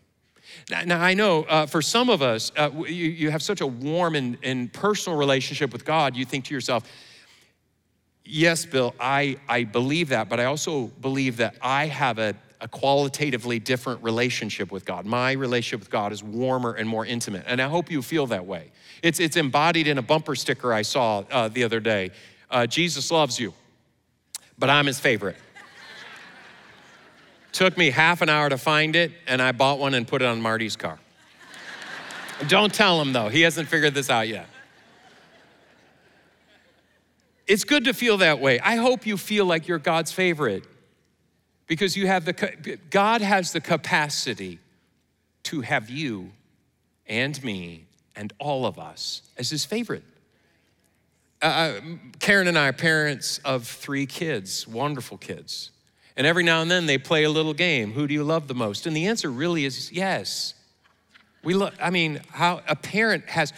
Now, 0.70 0.82
now 0.84 1.00
I 1.00 1.14
know 1.14 1.44
uh, 1.44 1.66
for 1.66 1.82
some 1.82 2.10
of 2.10 2.22
us, 2.22 2.52
uh, 2.56 2.70
you, 2.74 3.08
you 3.08 3.30
have 3.30 3.42
such 3.42 3.60
a 3.60 3.66
warm 3.66 4.14
and, 4.14 4.38
and 4.42 4.72
personal 4.72 5.18
relationship 5.18 5.72
with 5.72 5.84
God, 5.84 6.16
you 6.16 6.24
think 6.24 6.46
to 6.46 6.54
yourself, 6.54 6.84
yes, 8.24 8.64
Bill, 8.64 8.94
I, 9.00 9.36
I 9.48 9.64
believe 9.64 10.10
that, 10.10 10.28
but 10.28 10.40
I 10.40 10.44
also 10.44 10.86
believe 11.00 11.38
that 11.38 11.56
I 11.60 11.86
have 11.86 12.18
a, 12.18 12.34
a 12.60 12.68
qualitatively 12.68 13.58
different 13.58 14.02
relationship 14.02 14.70
with 14.70 14.84
God. 14.84 15.06
My 15.06 15.32
relationship 15.32 15.80
with 15.80 15.90
God 15.90 16.12
is 16.12 16.22
warmer 16.22 16.74
and 16.74 16.88
more 16.88 17.04
intimate, 17.04 17.44
and 17.46 17.60
I 17.60 17.68
hope 17.68 17.90
you 17.90 18.02
feel 18.02 18.26
that 18.28 18.46
way. 18.46 18.70
It's, 19.02 19.20
it's 19.20 19.36
embodied 19.36 19.88
in 19.88 19.98
a 19.98 20.02
bumper 20.02 20.36
sticker 20.36 20.72
I 20.72 20.82
saw 20.82 21.24
uh, 21.30 21.48
the 21.48 21.64
other 21.64 21.80
day 21.80 22.10
uh, 22.50 22.66
Jesus 22.66 23.10
loves 23.10 23.40
you 23.40 23.54
but 24.62 24.70
I'm 24.70 24.86
his 24.86 25.00
favorite. 25.00 25.34
Took 27.52 27.76
me 27.76 27.90
half 27.90 28.22
an 28.22 28.28
hour 28.28 28.48
to 28.48 28.58
find 28.58 28.96
it, 28.96 29.12
and 29.26 29.40
I 29.40 29.52
bought 29.52 29.78
one 29.78 29.94
and 29.94 30.08
put 30.08 30.22
it 30.22 30.24
on 30.24 30.40
Marty's 30.40 30.76
car. 30.76 30.98
Don't 32.48 32.72
tell 32.72 33.00
him 33.00 33.12
though, 33.12 33.28
he 33.28 33.42
hasn't 33.42 33.68
figured 33.68 33.94
this 33.94 34.10
out 34.10 34.26
yet. 34.26 34.46
It's 37.46 37.64
good 37.64 37.84
to 37.84 37.92
feel 37.92 38.18
that 38.18 38.40
way. 38.40 38.60
I 38.60 38.76
hope 38.76 39.06
you 39.06 39.16
feel 39.16 39.44
like 39.44 39.68
you're 39.68 39.78
God's 39.78 40.12
favorite 40.12 40.64
because 41.66 41.96
you 41.96 42.06
have 42.06 42.24
the 42.24 42.78
God 42.90 43.20
has 43.20 43.52
the 43.52 43.60
capacity 43.60 44.58
to 45.44 45.60
have 45.60 45.90
you 45.90 46.32
and 47.06 47.42
me 47.42 47.86
and 48.16 48.32
all 48.38 48.64
of 48.64 48.78
us 48.78 49.22
as 49.36 49.50
his 49.50 49.64
favorite. 49.64 50.04
Uh, 51.42 51.46
uh, 51.46 51.80
Karen 52.20 52.46
and 52.46 52.56
I 52.56 52.68
are 52.68 52.72
parents 52.72 53.38
of 53.44 53.66
three 53.66 54.06
kids, 54.06 54.68
wonderful 54.68 55.18
kids. 55.18 55.71
And 56.16 56.26
every 56.26 56.42
now 56.42 56.60
and 56.60 56.70
then 56.70 56.86
they 56.86 56.98
play 56.98 57.24
a 57.24 57.30
little 57.30 57.54
game. 57.54 57.92
Who 57.92 58.06
do 58.06 58.14
you 58.14 58.24
love 58.24 58.48
the 58.48 58.54
most? 58.54 58.86
And 58.86 58.96
the 58.96 59.06
answer 59.06 59.30
really 59.30 59.64
is 59.64 59.90
yes. 59.90 60.54
We 61.42 61.54
love, 61.54 61.74
I 61.80 61.90
mean, 61.90 62.20
how 62.30 62.60
a 62.68 62.76
parent 62.76 63.28
has, 63.28 63.52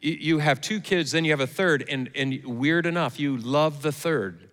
you 0.00 0.38
have 0.38 0.60
two 0.60 0.80
kids, 0.80 1.12
then 1.12 1.24
you 1.24 1.30
have 1.30 1.40
a 1.40 1.46
third, 1.46 1.84
and, 1.88 2.10
and 2.14 2.44
weird 2.44 2.86
enough, 2.86 3.20
you 3.20 3.36
love 3.36 3.82
the 3.82 3.92
third. 3.92 4.48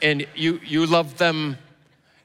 And 0.00 0.26
you, 0.34 0.60
you 0.64 0.86
love 0.86 1.18
them. 1.18 1.56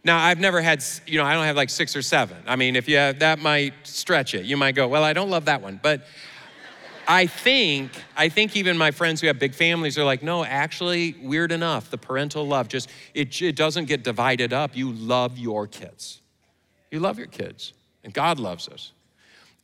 Now, 0.03 0.19
I've 0.19 0.39
never 0.39 0.61
had, 0.61 0.83
you 1.05 1.17
know, 1.17 1.25
I 1.25 1.33
don't 1.33 1.45
have 1.45 1.55
like 1.55 1.69
six 1.69 1.95
or 1.95 2.01
seven. 2.01 2.37
I 2.47 2.55
mean, 2.55 2.75
if 2.75 2.87
you 2.87 2.97
have, 2.97 3.19
that 3.19 3.39
might 3.39 3.73
stretch 3.83 4.33
it. 4.33 4.45
You 4.45 4.55
might 4.55 4.75
go, 4.75 4.87
well, 4.87 5.03
I 5.03 5.13
don't 5.13 5.29
love 5.29 5.45
that 5.45 5.61
one. 5.61 5.79
But 5.81 6.05
I 7.11 7.25
think, 7.25 7.91
I 8.15 8.29
think 8.29 8.55
even 8.55 8.77
my 8.77 8.91
friends 8.91 9.19
who 9.19 9.25
have 9.25 9.39
big 9.39 9.55
families 9.55 9.97
are 9.97 10.03
like, 10.03 10.21
no, 10.21 10.45
actually, 10.45 11.15
weird 11.23 11.51
enough, 11.51 11.89
the 11.89 11.97
parental 11.97 12.45
love 12.45 12.67
just, 12.67 12.87
it, 13.15 13.41
it 13.41 13.55
doesn't 13.55 13.85
get 13.85 14.03
divided 14.03 14.53
up. 14.53 14.77
You 14.77 14.91
love 14.91 15.39
your 15.39 15.65
kids. 15.65 16.21
You 16.91 16.99
love 16.99 17.17
your 17.17 17.27
kids, 17.27 17.73
and 18.03 18.13
God 18.13 18.39
loves 18.39 18.67
us. 18.67 18.91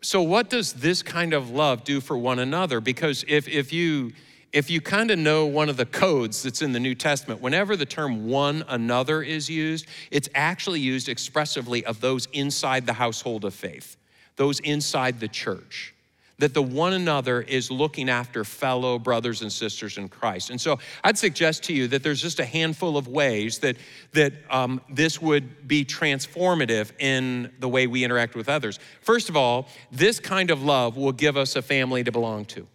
So, 0.02 0.24
what 0.24 0.50
does 0.50 0.74
this 0.74 1.04
kind 1.04 1.34
of 1.34 1.52
love 1.52 1.84
do 1.84 2.02
for 2.02 2.18
one 2.18 2.40
another? 2.40 2.82
Because 2.82 3.24
if, 3.28 3.48
if 3.48 3.72
you, 3.72 4.14
if 4.52 4.72
you 4.72 4.82
kind 4.82 5.12
of 5.12 5.20
know 5.20 5.46
one 5.46 5.70
of 5.70 5.78
the 5.78 5.86
codes 5.86 6.42
that's 6.42 6.64
in 6.64 6.72
the 6.72 6.80
New 6.80 6.96
Testament, 6.96 7.42
whenever 7.42 7.76
the 7.76 7.86
term 7.86 8.28
one 8.28 8.66
another 8.68 9.22
is 9.22 9.52
used, 9.52 9.86
it's 10.10 10.30
actually 10.34 10.80
used 10.80 11.10
expressively 11.10 11.86
of 11.86 12.02
those 12.02 12.28
inside 12.34 12.88
the 12.88 12.94
household 12.94 13.46
of 13.46 13.54
faith, 13.54 13.98
those 14.36 14.60
inside 14.62 15.20
the 15.20 15.28
church 15.28 15.95
that 16.38 16.54
the 16.54 16.62
one 16.62 16.94
another 16.94 17.42
is 17.42 17.72
looking 17.72 18.10
after 18.10 18.44
fellow 18.44 19.00
brothers 19.00 19.42
and 19.42 19.52
sisters 19.52 19.98
in 19.98 20.10
Christ. 20.10 20.50
And 20.50 20.60
so 20.60 20.80
I'd 21.04 21.18
suggest 21.18 21.64
to 21.64 21.74
you 21.74 21.88
that 21.88 22.04
there's 22.04 22.22
just 22.22 22.40
a 22.40 22.46
handful 22.46 22.98
of 22.98 23.08
ways 23.08 23.60
that, 23.60 23.78
that 24.14 24.34
um, 24.50 24.82
this 24.90 25.22
would 25.22 25.68
be 25.68 25.86
transformative 25.86 26.92
in 27.00 27.52
the 27.60 27.70
way 27.70 27.88
we 27.88 28.04
interact 28.04 28.36
with 28.36 28.50
others. 28.50 28.80
First 29.02 29.30
of 29.30 29.38
all, 29.38 29.68
this 29.92 30.20
kind 30.20 30.52
of 30.52 30.62
love 30.62 30.98
will 30.98 31.14
give 31.14 31.38
us 31.38 31.56
a 31.56 31.62
family 31.62 32.04
to 32.04 32.12
belong 32.12 32.46
to. 32.46 32.68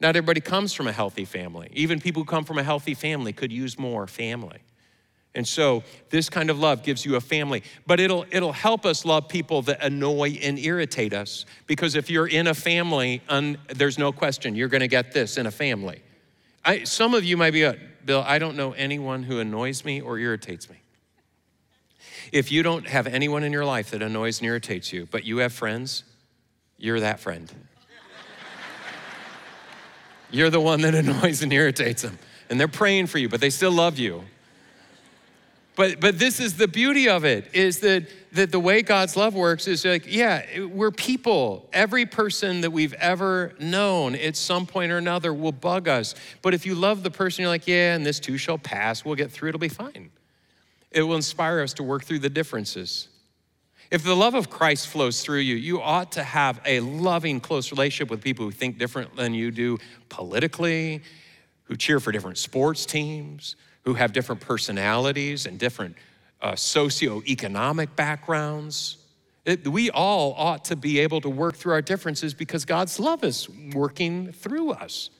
Not 0.00 0.16
everybody 0.16 0.40
comes 0.40 0.72
from 0.72 0.86
a 0.86 0.92
healthy 0.92 1.24
family. 1.24 1.68
Even 1.72 2.00
people 2.00 2.22
who 2.22 2.26
come 2.26 2.44
from 2.44 2.58
a 2.58 2.62
healthy 2.62 2.94
family 2.94 3.32
could 3.32 3.52
use 3.52 3.78
more 3.78 4.06
family. 4.06 4.58
And 5.34 5.46
so 5.46 5.82
this 6.10 6.30
kind 6.30 6.48
of 6.48 6.60
love 6.60 6.84
gives 6.84 7.04
you 7.04 7.16
a 7.16 7.20
family, 7.20 7.64
but 7.86 7.98
it'll 7.98 8.24
it'll 8.30 8.52
help 8.52 8.86
us 8.86 9.04
love 9.04 9.28
people 9.28 9.62
that 9.62 9.82
annoy 9.82 10.38
and 10.42 10.58
irritate 10.58 11.12
us 11.12 11.44
because 11.66 11.96
if 11.96 12.08
you're 12.08 12.28
in 12.28 12.46
a 12.46 12.54
family, 12.54 13.20
un, 13.28 13.58
there's 13.68 13.98
no 13.98 14.12
question 14.12 14.54
you're 14.54 14.68
going 14.68 14.80
to 14.80 14.88
get 14.88 15.12
this 15.12 15.36
in 15.36 15.46
a 15.46 15.50
family. 15.50 16.02
I, 16.64 16.84
some 16.84 17.14
of 17.14 17.24
you 17.24 17.36
might 17.36 17.52
be, 17.52 17.64
uh, 17.64 17.74
Bill. 18.04 18.22
I 18.26 18.38
don't 18.38 18.56
know 18.56 18.72
anyone 18.72 19.24
who 19.24 19.40
annoys 19.40 19.84
me 19.84 20.00
or 20.00 20.18
irritates 20.18 20.70
me. 20.70 20.76
If 22.32 22.50
you 22.50 22.62
don't 22.62 22.86
have 22.86 23.06
anyone 23.06 23.42
in 23.42 23.52
your 23.52 23.64
life 23.64 23.90
that 23.90 24.02
annoys 24.02 24.38
and 24.38 24.46
irritates 24.46 24.92
you, 24.92 25.06
but 25.10 25.24
you 25.24 25.38
have 25.38 25.52
friends, 25.52 26.04
you're 26.78 27.00
that 27.00 27.20
friend. 27.20 27.52
you're 30.30 30.50
the 30.50 30.60
one 30.60 30.80
that 30.82 30.94
annoys 30.94 31.42
and 31.42 31.52
irritates 31.52 32.02
them, 32.02 32.18
and 32.48 32.58
they're 32.58 32.68
praying 32.68 33.08
for 33.08 33.18
you, 33.18 33.28
but 33.28 33.40
they 33.40 33.50
still 33.50 33.72
love 33.72 33.98
you. 33.98 34.24
But, 35.76 35.98
but 35.98 36.18
this 36.18 36.38
is 36.38 36.56
the 36.56 36.68
beauty 36.68 37.08
of 37.08 37.24
it 37.24 37.48
is 37.52 37.80
that, 37.80 38.04
that 38.32 38.52
the 38.52 38.60
way 38.60 38.82
God's 38.82 39.16
love 39.16 39.34
works 39.34 39.66
is 39.66 39.84
like, 39.84 40.04
yeah, 40.06 40.66
we're 40.66 40.92
people. 40.92 41.68
Every 41.72 42.06
person 42.06 42.60
that 42.60 42.70
we've 42.70 42.94
ever 42.94 43.54
known 43.58 44.14
at 44.14 44.36
some 44.36 44.66
point 44.66 44.92
or 44.92 44.98
another 44.98 45.34
will 45.34 45.52
bug 45.52 45.88
us. 45.88 46.14
But 46.42 46.54
if 46.54 46.64
you 46.64 46.76
love 46.76 47.02
the 47.02 47.10
person, 47.10 47.42
you're 47.42 47.50
like, 47.50 47.66
yeah, 47.66 47.96
and 47.96 48.06
this 48.06 48.20
too 48.20 48.38
shall 48.38 48.58
pass. 48.58 49.04
We'll 49.04 49.16
get 49.16 49.32
through, 49.32 49.48
it'll 49.48 49.58
be 49.58 49.68
fine. 49.68 50.10
It 50.92 51.02
will 51.02 51.16
inspire 51.16 51.60
us 51.60 51.72
to 51.74 51.82
work 51.82 52.04
through 52.04 52.20
the 52.20 52.30
differences. 52.30 53.08
If 53.90 54.04
the 54.04 54.14
love 54.14 54.34
of 54.34 54.50
Christ 54.50 54.88
flows 54.88 55.22
through 55.22 55.40
you, 55.40 55.56
you 55.56 55.80
ought 55.82 56.12
to 56.12 56.22
have 56.22 56.60
a 56.64 56.80
loving, 56.80 57.40
close 57.40 57.72
relationship 57.72 58.10
with 58.10 58.22
people 58.22 58.44
who 58.44 58.52
think 58.52 58.78
different 58.78 59.16
than 59.16 59.34
you 59.34 59.50
do 59.50 59.78
politically, 60.08 61.02
who 61.64 61.76
cheer 61.76 61.98
for 61.98 62.12
different 62.12 62.38
sports 62.38 62.86
teams, 62.86 63.56
who 63.84 63.94
have 63.94 64.12
different 64.12 64.40
personalities 64.40 65.46
and 65.46 65.58
different 65.58 65.96
uh, 66.40 66.52
socioeconomic 66.52 67.94
backgrounds. 67.96 68.98
It, 69.44 69.66
we 69.68 69.90
all 69.90 70.34
ought 70.36 70.64
to 70.66 70.76
be 70.76 71.00
able 71.00 71.20
to 71.20 71.28
work 71.28 71.56
through 71.56 71.72
our 71.72 71.82
differences 71.82 72.34
because 72.34 72.64
God's 72.64 72.98
love 72.98 73.24
is 73.24 73.48
working 73.74 74.32
through 74.32 74.72
us. 74.72 75.10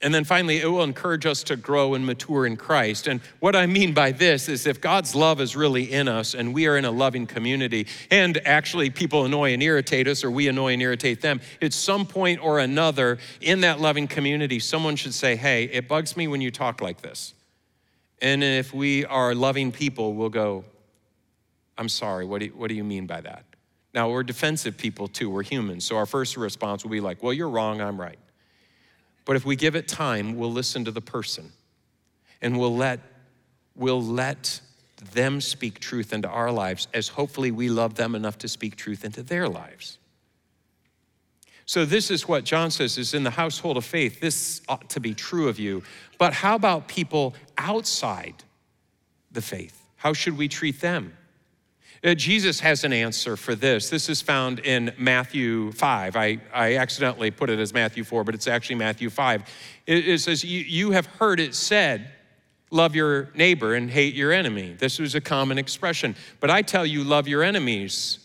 And 0.00 0.14
then 0.14 0.22
finally, 0.22 0.60
it 0.60 0.66
will 0.66 0.84
encourage 0.84 1.26
us 1.26 1.42
to 1.44 1.56
grow 1.56 1.94
and 1.94 2.06
mature 2.06 2.46
in 2.46 2.56
Christ. 2.56 3.08
And 3.08 3.20
what 3.40 3.56
I 3.56 3.66
mean 3.66 3.94
by 3.94 4.12
this 4.12 4.48
is 4.48 4.64
if 4.64 4.80
God's 4.80 5.16
love 5.16 5.40
is 5.40 5.56
really 5.56 5.92
in 5.92 6.06
us 6.06 6.34
and 6.34 6.54
we 6.54 6.68
are 6.68 6.76
in 6.76 6.84
a 6.84 6.90
loving 6.90 7.26
community, 7.26 7.88
and 8.08 8.40
actually 8.46 8.90
people 8.90 9.24
annoy 9.24 9.54
and 9.54 9.62
irritate 9.62 10.06
us 10.06 10.22
or 10.22 10.30
we 10.30 10.46
annoy 10.46 10.74
and 10.74 10.82
irritate 10.82 11.20
them, 11.20 11.40
at 11.60 11.72
some 11.72 12.06
point 12.06 12.40
or 12.40 12.60
another 12.60 13.18
in 13.40 13.62
that 13.62 13.80
loving 13.80 14.06
community, 14.06 14.60
someone 14.60 14.94
should 14.94 15.14
say, 15.14 15.34
Hey, 15.34 15.64
it 15.64 15.88
bugs 15.88 16.16
me 16.16 16.28
when 16.28 16.40
you 16.40 16.52
talk 16.52 16.80
like 16.80 17.00
this. 17.02 17.34
And 18.20 18.42
if 18.42 18.74
we 18.74 19.04
are 19.04 19.34
loving 19.34 19.70
people, 19.70 20.14
we'll 20.14 20.28
go, 20.28 20.64
I'm 21.76 21.88
sorry, 21.88 22.24
what 22.24 22.40
do, 22.40 22.46
you, 22.46 22.52
what 22.52 22.68
do 22.68 22.74
you 22.74 22.84
mean 22.84 23.06
by 23.06 23.20
that? 23.20 23.44
Now, 23.94 24.10
we're 24.10 24.22
defensive 24.22 24.76
people 24.76 25.08
too, 25.08 25.30
we're 25.30 25.42
humans. 25.42 25.84
So 25.84 25.96
our 25.96 26.06
first 26.06 26.36
response 26.36 26.82
will 26.84 26.90
be 26.90 27.00
like, 27.00 27.22
Well, 27.22 27.32
you're 27.32 27.48
wrong, 27.48 27.80
I'm 27.80 28.00
right. 28.00 28.18
But 29.24 29.36
if 29.36 29.44
we 29.44 29.56
give 29.56 29.76
it 29.76 29.86
time, 29.86 30.36
we'll 30.36 30.52
listen 30.52 30.84
to 30.86 30.90
the 30.90 31.00
person 31.00 31.52
and 32.40 32.58
we'll 32.58 32.74
let, 32.74 33.00
we'll 33.74 34.02
let 34.02 34.60
them 35.12 35.40
speak 35.40 35.80
truth 35.80 36.12
into 36.12 36.28
our 36.28 36.50
lives 36.50 36.88
as 36.94 37.08
hopefully 37.08 37.50
we 37.50 37.68
love 37.68 37.94
them 37.94 38.14
enough 38.14 38.38
to 38.38 38.48
speak 38.48 38.76
truth 38.76 39.04
into 39.04 39.22
their 39.22 39.48
lives. 39.48 39.98
So, 41.68 41.84
this 41.84 42.10
is 42.10 42.26
what 42.26 42.44
John 42.44 42.70
says 42.70 42.96
is 42.96 43.12
in 43.12 43.24
the 43.24 43.30
household 43.30 43.76
of 43.76 43.84
faith, 43.84 44.20
this 44.20 44.62
ought 44.70 44.88
to 44.88 45.00
be 45.00 45.12
true 45.12 45.50
of 45.50 45.58
you. 45.58 45.82
But 46.16 46.32
how 46.32 46.54
about 46.54 46.88
people 46.88 47.34
outside 47.58 48.36
the 49.32 49.42
faith? 49.42 49.78
How 49.96 50.14
should 50.14 50.38
we 50.38 50.48
treat 50.48 50.80
them? 50.80 51.12
Uh, 52.02 52.14
Jesus 52.14 52.60
has 52.60 52.84
an 52.84 52.94
answer 52.94 53.36
for 53.36 53.54
this. 53.54 53.90
This 53.90 54.08
is 54.08 54.22
found 54.22 54.60
in 54.60 54.94
Matthew 54.96 55.70
5. 55.72 56.16
I, 56.16 56.38
I 56.54 56.76
accidentally 56.76 57.30
put 57.30 57.50
it 57.50 57.58
as 57.58 57.74
Matthew 57.74 58.02
4, 58.02 58.24
but 58.24 58.34
it's 58.34 58.48
actually 58.48 58.76
Matthew 58.76 59.10
5. 59.10 59.42
It, 59.86 60.08
it 60.08 60.20
says, 60.22 60.42
you, 60.42 60.60
you 60.60 60.92
have 60.92 61.04
heard 61.04 61.38
it 61.38 61.54
said, 61.54 62.10
love 62.70 62.96
your 62.96 63.28
neighbor 63.34 63.74
and 63.74 63.90
hate 63.90 64.14
your 64.14 64.32
enemy. 64.32 64.74
This 64.78 64.98
was 64.98 65.14
a 65.14 65.20
common 65.20 65.58
expression. 65.58 66.16
But 66.40 66.48
I 66.48 66.62
tell 66.62 66.86
you, 66.86 67.04
love 67.04 67.28
your 67.28 67.42
enemies. 67.42 68.20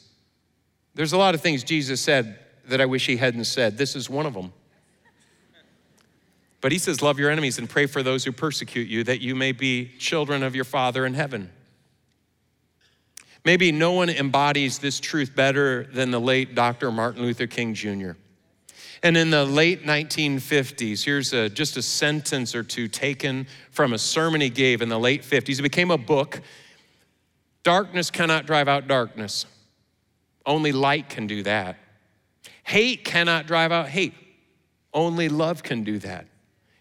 There's 0.95 1.11
a 1.11 1.17
lot 1.17 1.35
of 1.35 1.41
things 1.41 1.65
Jesus 1.65 1.99
said 1.99 2.39
that 2.67 2.81
I 2.81 2.85
wish 2.85 3.05
he 3.05 3.17
hadn't 3.17 3.45
said. 3.45 3.77
This 3.77 3.95
is 3.95 4.09
one 4.09 4.25
of 4.25 4.33
them. 4.33 4.53
But 6.61 6.71
he 6.71 6.77
says, 6.77 7.01
Love 7.01 7.19
your 7.19 7.29
enemies 7.29 7.57
and 7.57 7.69
pray 7.69 7.87
for 7.87 8.01
those 8.01 8.23
who 8.23 8.31
persecute 8.31 8.87
you, 8.87 9.03
that 9.03 9.19
you 9.19 9.35
may 9.35 9.51
be 9.51 9.91
children 9.99 10.43
of 10.43 10.55
your 10.55 10.63
Father 10.63 11.05
in 11.05 11.13
heaven. 11.13 11.51
Maybe 13.45 13.73
no 13.73 13.91
one 13.91 14.09
embodies 14.09 14.79
this 14.79 15.01
truth 15.01 15.35
better 15.35 15.83
than 15.83 16.11
the 16.11 16.21
late 16.21 16.55
Dr. 16.55 16.89
Martin 16.91 17.23
Luther 17.23 17.47
King 17.47 17.73
Jr. 17.73 18.11
And 19.03 19.17
in 19.17 19.29
the 19.29 19.43
late 19.43 19.83
1950s, 19.83 21.03
here's 21.03 21.33
a, 21.33 21.49
just 21.49 21.75
a 21.75 21.81
sentence 21.81 22.55
or 22.55 22.63
two 22.63 22.87
taken 22.87 23.47
from 23.71 23.91
a 23.91 23.97
sermon 23.97 24.39
he 24.39 24.49
gave 24.49 24.81
in 24.81 24.87
the 24.87 24.97
late 24.97 25.23
50s. 25.23 25.59
It 25.59 25.63
became 25.63 25.91
a 25.91 25.97
book. 25.97 26.39
Darkness 27.63 28.09
cannot 28.09 28.45
drive 28.45 28.69
out 28.69 28.87
darkness, 28.87 29.45
only 30.45 30.71
light 30.71 31.09
can 31.09 31.27
do 31.27 31.43
that. 31.43 31.77
Hate 32.63 33.03
cannot 33.03 33.45
drive 33.47 33.71
out 33.71 33.89
hate. 33.89 34.13
Only 34.93 35.29
love 35.29 35.63
can 35.63 35.83
do 35.83 35.99
that. 35.99 36.25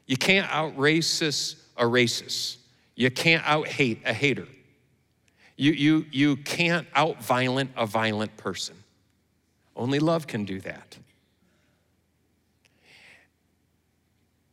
You 0.06 0.16
can't 0.16 0.50
out 0.52 0.76
racist 0.76 1.56
a 1.76 1.84
racist. 1.84 2.56
You 2.94 3.10
can't 3.10 3.42
out 3.46 3.66
hate 3.66 4.00
a 4.04 4.12
hater. 4.12 4.46
You, 5.56 5.72
you, 5.72 6.06
you 6.10 6.36
can't 6.36 6.86
out 6.94 7.22
violent 7.22 7.70
a 7.76 7.86
violent 7.86 8.36
person. 8.36 8.76
Only 9.74 9.98
love 9.98 10.26
can 10.26 10.44
do 10.44 10.60
that. 10.60 10.98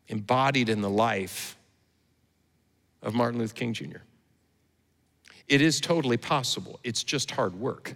Embodied 0.07 0.69
in 0.69 0.81
the 0.81 0.89
life 0.89 1.57
of 3.01 3.13
Martin 3.13 3.39
Luther 3.39 3.53
King 3.53 3.73
Jr. 3.73 3.97
It 5.47 5.61
is 5.61 5.81
totally 5.81 6.17
possible, 6.17 6.79
it's 6.83 7.03
just 7.03 7.31
hard 7.31 7.55
work. 7.59 7.95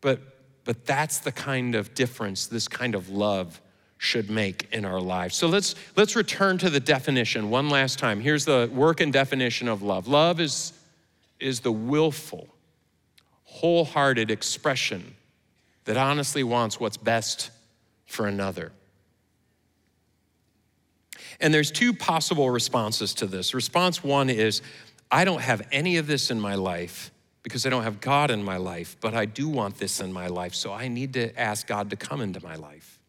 But 0.00 0.20
but 0.64 0.86
that's 0.86 1.18
the 1.18 1.32
kind 1.32 1.74
of 1.74 1.94
difference 1.94 2.46
this 2.46 2.68
kind 2.68 2.94
of 2.94 3.08
love 3.08 3.60
should 4.02 4.28
make 4.28 4.68
in 4.72 4.84
our 4.84 5.00
lives. 5.00 5.36
So 5.36 5.46
let's 5.46 5.76
let's 5.96 6.16
return 6.16 6.58
to 6.58 6.68
the 6.68 6.80
definition 6.80 7.50
one 7.50 7.68
last 7.68 8.00
time. 8.00 8.20
Here's 8.20 8.44
the 8.44 8.68
work 8.72 9.00
and 9.00 9.12
definition 9.12 9.68
of 9.68 9.82
love. 9.82 10.08
Love 10.08 10.40
is 10.40 10.72
is 11.38 11.60
the 11.60 11.70
willful, 11.70 12.48
wholehearted 13.44 14.30
expression 14.30 15.14
that 15.84 15.96
honestly 15.96 16.42
wants 16.42 16.80
what's 16.80 16.96
best 16.96 17.50
for 18.06 18.26
another. 18.26 18.72
And 21.40 21.54
there's 21.54 21.70
two 21.70 21.92
possible 21.92 22.50
responses 22.50 23.14
to 23.14 23.26
this. 23.26 23.54
Response 23.54 24.02
1 24.02 24.30
is 24.30 24.62
I 25.12 25.24
don't 25.24 25.40
have 25.40 25.66
any 25.70 25.96
of 25.98 26.08
this 26.08 26.30
in 26.30 26.40
my 26.40 26.56
life 26.56 27.11
because 27.42 27.66
I 27.66 27.70
don't 27.70 27.82
have 27.82 28.00
God 28.00 28.30
in 28.30 28.42
my 28.42 28.56
life, 28.56 28.96
but 29.00 29.14
I 29.14 29.24
do 29.24 29.48
want 29.48 29.78
this 29.78 30.00
in 30.00 30.12
my 30.12 30.28
life, 30.28 30.54
so 30.54 30.72
I 30.72 30.88
need 30.88 31.14
to 31.14 31.38
ask 31.38 31.66
God 31.66 31.90
to 31.90 31.96
come 31.96 32.20
into 32.20 32.42
my 32.42 32.54
life. 32.54 33.00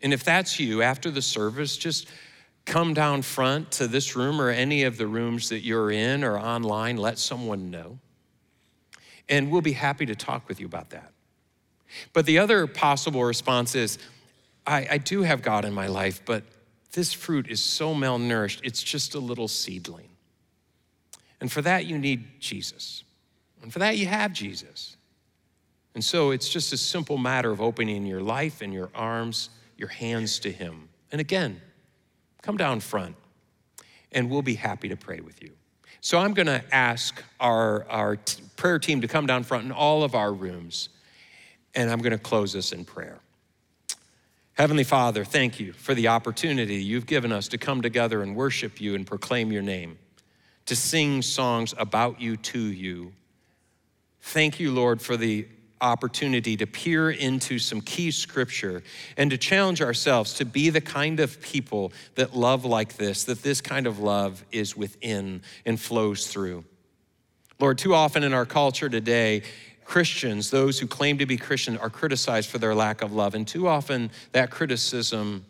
And 0.00 0.12
if 0.12 0.24
that's 0.24 0.58
you, 0.58 0.82
after 0.82 1.10
the 1.10 1.22
service, 1.22 1.76
just 1.76 2.06
come 2.64 2.94
down 2.94 3.22
front 3.22 3.70
to 3.72 3.88
this 3.88 4.14
room 4.14 4.40
or 4.40 4.50
any 4.50 4.84
of 4.84 4.96
the 4.96 5.06
rooms 5.06 5.48
that 5.48 5.60
you're 5.60 5.90
in 5.90 6.22
or 6.22 6.38
online, 6.38 6.96
let 6.96 7.18
someone 7.18 7.70
know. 7.70 7.98
And 9.28 9.50
we'll 9.50 9.62
be 9.62 9.72
happy 9.72 10.06
to 10.06 10.14
talk 10.14 10.48
with 10.48 10.60
you 10.60 10.66
about 10.66 10.90
that. 10.90 11.12
But 12.12 12.26
the 12.26 12.38
other 12.38 12.66
possible 12.66 13.24
response 13.24 13.74
is 13.74 13.98
I, 14.66 14.86
I 14.92 14.98
do 14.98 15.22
have 15.22 15.42
God 15.42 15.64
in 15.64 15.72
my 15.72 15.86
life, 15.86 16.22
but 16.24 16.44
this 16.92 17.12
fruit 17.12 17.48
is 17.48 17.62
so 17.62 17.94
malnourished, 17.94 18.60
it's 18.62 18.82
just 18.82 19.14
a 19.14 19.18
little 19.18 19.48
seedling. 19.48 20.08
And 21.40 21.50
for 21.50 21.62
that, 21.62 21.86
you 21.86 21.98
need 21.98 22.40
Jesus. 22.40 23.04
And 23.62 23.72
for 23.72 23.80
that, 23.80 23.96
you 23.96 24.06
have 24.06 24.32
Jesus. 24.32 24.96
And 25.94 26.04
so 26.04 26.30
it's 26.30 26.48
just 26.48 26.72
a 26.72 26.76
simple 26.76 27.18
matter 27.18 27.50
of 27.50 27.60
opening 27.60 28.06
your 28.06 28.20
life 28.20 28.60
and 28.62 28.72
your 28.72 28.90
arms, 28.94 29.50
your 29.76 29.88
hands 29.88 30.38
to 30.40 30.52
Him. 30.52 30.88
And 31.10 31.20
again, 31.20 31.60
come 32.42 32.56
down 32.56 32.80
front 32.80 33.16
and 34.12 34.30
we'll 34.30 34.42
be 34.42 34.54
happy 34.54 34.88
to 34.88 34.96
pray 34.96 35.20
with 35.20 35.42
you. 35.42 35.50
So 36.00 36.18
I'm 36.18 36.34
going 36.34 36.46
to 36.46 36.62
ask 36.72 37.22
our, 37.40 37.84
our 37.88 38.16
t- 38.16 38.42
prayer 38.56 38.78
team 38.78 39.00
to 39.00 39.08
come 39.08 39.26
down 39.26 39.42
front 39.42 39.64
in 39.64 39.72
all 39.72 40.04
of 40.04 40.14
our 40.14 40.32
rooms, 40.32 40.88
and 41.74 41.90
I'm 41.90 41.98
going 41.98 42.12
to 42.12 42.18
close 42.18 42.52
this 42.52 42.72
in 42.72 42.84
prayer. 42.84 43.18
Heavenly 44.54 44.84
Father, 44.84 45.24
thank 45.24 45.60
you 45.60 45.72
for 45.72 45.94
the 45.94 46.08
opportunity 46.08 46.76
you've 46.76 47.06
given 47.06 47.32
us 47.32 47.48
to 47.48 47.58
come 47.58 47.82
together 47.82 48.22
and 48.22 48.34
worship 48.34 48.80
you 48.80 48.94
and 48.94 49.06
proclaim 49.06 49.52
your 49.52 49.62
name, 49.62 49.98
to 50.66 50.76
sing 50.76 51.22
songs 51.22 51.74
about 51.78 52.20
you 52.20 52.36
to 52.36 52.58
you 52.58 53.12
Thank 54.20 54.60
you, 54.60 54.72
Lord, 54.72 55.00
for 55.00 55.16
the 55.16 55.46
opportunity 55.80 56.56
to 56.56 56.66
peer 56.66 57.10
into 57.10 57.58
some 57.58 57.80
key 57.80 58.10
scripture 58.10 58.82
and 59.16 59.30
to 59.30 59.38
challenge 59.38 59.80
ourselves 59.80 60.34
to 60.34 60.44
be 60.44 60.70
the 60.70 60.80
kind 60.80 61.20
of 61.20 61.40
people 61.40 61.92
that 62.16 62.34
love 62.34 62.64
like 62.64 62.96
this, 62.96 63.24
that 63.24 63.42
this 63.42 63.60
kind 63.60 63.86
of 63.86 63.98
love 64.00 64.44
is 64.50 64.76
within 64.76 65.40
and 65.64 65.80
flows 65.80 66.26
through. 66.26 66.64
Lord, 67.60 67.78
too 67.78 67.94
often 67.94 68.22
in 68.22 68.32
our 68.32 68.46
culture 68.46 68.88
today, 68.88 69.42
Christians, 69.84 70.50
those 70.50 70.78
who 70.78 70.86
claim 70.86 71.18
to 71.18 71.26
be 71.26 71.36
Christian, 71.36 71.78
are 71.78 71.90
criticized 71.90 72.50
for 72.50 72.58
their 72.58 72.74
lack 72.74 73.00
of 73.00 73.12
love, 73.12 73.34
and 73.34 73.48
too 73.48 73.66
often 73.66 74.10
that 74.32 74.50
criticism 74.50 75.44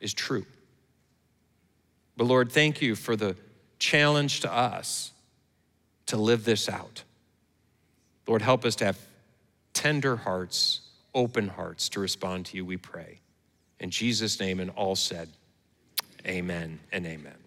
is 0.00 0.12
true. 0.12 0.44
But 2.16 2.24
Lord, 2.24 2.50
thank 2.50 2.82
you 2.82 2.96
for 2.96 3.16
the 3.16 3.36
challenge 3.78 4.40
to 4.40 4.52
us 4.52 5.12
to 6.06 6.16
live 6.16 6.44
this 6.44 6.68
out. 6.68 7.04
Lord, 8.26 8.42
help 8.42 8.64
us 8.64 8.76
to 8.76 8.86
have 8.86 8.98
tender 9.72 10.16
hearts, 10.16 10.80
open 11.14 11.48
hearts 11.48 11.88
to 11.90 12.00
respond 12.00 12.46
to 12.46 12.56
you, 12.56 12.64
we 12.64 12.76
pray. 12.76 13.20
In 13.80 13.90
Jesus' 13.90 14.40
name, 14.40 14.60
and 14.60 14.70
all 14.70 14.96
said, 14.96 15.28
Amen 16.26 16.80
and 16.90 17.06
amen. 17.06 17.43